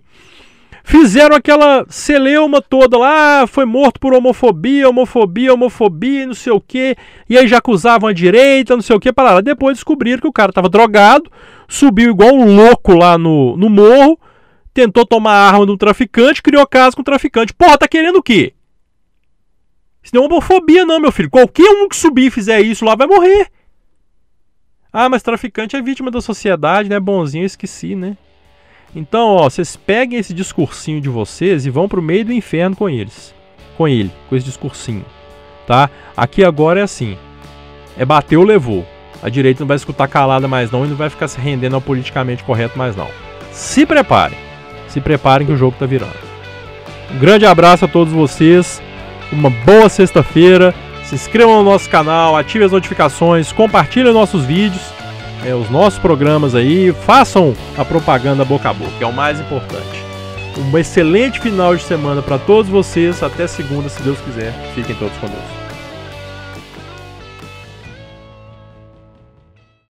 Fizeram 0.84 1.36
aquela 1.36 1.86
celeuma 1.89 2.62
toda 2.62 2.98
lá, 2.98 3.46
foi 3.46 3.65
morto 3.65 4.00
por 4.00 4.13
homofobia, 4.13 4.89
homofobia, 4.89 5.54
homofobia, 5.54 6.26
não 6.26 6.34
sei 6.34 6.52
o 6.52 6.60
quê. 6.60 6.96
E 7.30 7.38
aí 7.38 7.48
já 7.48 7.60
acusavam 7.60 8.10
a 8.10 8.13
direita, 8.13 8.76
não 8.76 8.82
sei 8.82 8.96
o 8.96 9.00
quê, 9.00 9.13
para 9.13 9.34
lá. 9.34 9.41
Depois 9.41 9.78
descobriram 9.78 10.20
que 10.20 10.28
o 10.28 10.34
cara 10.34 10.50
estava 10.50 10.67
drogado, 10.67 11.32
subiu 11.67 12.10
igual 12.10 12.34
um 12.34 12.56
louco 12.56 12.94
lá 12.94 13.17
no, 13.17 13.56
no 13.58 13.70
morro, 13.70 14.20
tentou 14.74 15.06
tomar 15.06 15.34
a 15.34 15.48
arma 15.50 15.65
do 15.65 15.78
traficante, 15.78 16.41
criou 16.41 16.65
caso 16.65 16.96
com 16.96 17.02
o 17.02 17.06
traficante. 17.06 17.54
Porra, 17.54 17.78
tá 17.78 17.88
querendo 17.88 18.17
o 18.17 18.24
quê? 18.24 18.54
Isso 20.04 20.15
não 20.15 20.24
é 20.24 20.26
homofobia, 20.26 20.84
não, 20.84 21.00
meu 21.00 21.12
filho. 21.12 21.30
Qualquer 21.30 21.70
um 21.70 21.88
que 21.88 21.96
subir 21.96 22.28
e 22.28 22.32
fizer 22.32 22.60
isso 22.62 22.84
lá 22.84 22.96
vai 22.96 23.06
morrer. 23.06 23.48
Ah, 24.91 25.08
mas 25.08 25.24
traficante 25.24 25.76
é 25.76 25.82
vítima 25.82 26.10
da 26.10 26.20
sociedade, 26.20 26.89
né? 26.89 27.00
Bonzinho, 27.00 27.44
eu 27.44 27.48
esqueci, 27.48 27.96
né? 27.96 28.17
Então, 28.95 29.36
ó, 29.36 29.49
vocês 29.49 29.75
peguem 29.75 30.19
esse 30.19 30.34
discursinho 30.34 30.99
de 30.99 31.08
vocês 31.08 31.65
e 31.65 31.69
vão 31.69 31.88
pro 31.88 32.01
meio 32.01 32.25
do 32.25 32.34
inferno 32.34 32.75
com 32.75 32.89
eles. 32.89 33.34
Com 33.77 33.88
ele, 33.88 34.12
com 34.30 34.36
esse 34.36 34.45
discursinho. 34.45 35.06
Tá? 35.65 35.89
Aqui 36.15 36.43
agora 36.43 36.82
é 36.82 36.84
assim. 36.84 37.17
É 37.97 38.04
bateu, 38.04 38.43
levou. 38.43 38.86
A 39.23 39.30
direita 39.30 39.62
não 39.62 39.67
vai 39.67 39.77
escutar 39.77 40.08
calada 40.08 40.47
mais 40.47 40.71
não 40.71 40.86
e 40.86 40.89
não 40.89 40.95
vai 40.95 41.10
ficar 41.10 41.27
se 41.27 41.39
rendendo 41.39 41.75
ao 41.75 41.82
politicamente 41.82 42.43
correto 42.43 42.77
mais 42.77 42.95
não. 42.95 43.08
Se 43.51 43.86
preparem. 43.86 44.38
Se 44.89 44.99
preparem 44.99 45.47
que 45.47 45.54
o 45.54 45.58
jogo 45.58 45.77
tá 45.80 45.86
virando. 45.86 46.17
Um 47.13 47.19
grande 47.19 47.45
abraço 47.45 47.86
a 47.86 47.88
todos 47.88 48.12
vocês. 48.12 48.82
Uma 49.32 49.49
boa 49.49 49.88
sexta-feira. 49.88 50.73
Se 51.06 51.15
inscrevam 51.15 51.63
no 51.63 51.69
nosso 51.69 51.89
canal, 51.89 52.36
ativem 52.36 52.65
as 52.65 52.71
notificações, 52.71 53.51
compartilhem 53.51 54.13
nossos 54.13 54.45
vídeos 54.45 54.82
é, 55.45 55.54
os 55.54 55.69
nossos 55.69 55.99
programas 55.99 56.56
aí, 56.56 56.91
façam 56.91 57.54
a 57.77 57.84
propaganda 57.84 58.45
boca 58.45 58.69
a 58.69 58.73
boca, 58.73 58.93
é 58.99 59.06
o 59.06 59.13
mais 59.13 59.39
importante. 59.39 60.12
Um 60.58 60.77
excelente 60.77 61.39
final 61.39 61.75
de 61.75 61.84
semana 61.84 62.21
para 62.21 62.38
todos 62.38 62.69
vocês. 62.69 63.23
Até 63.23 63.47
segunda, 63.47 63.88
se 63.88 64.01
Deus 64.01 64.19
quiser. 64.19 64.54
Fiquem 64.75 64.95
todos 64.95 65.17
conosco. 65.17 65.61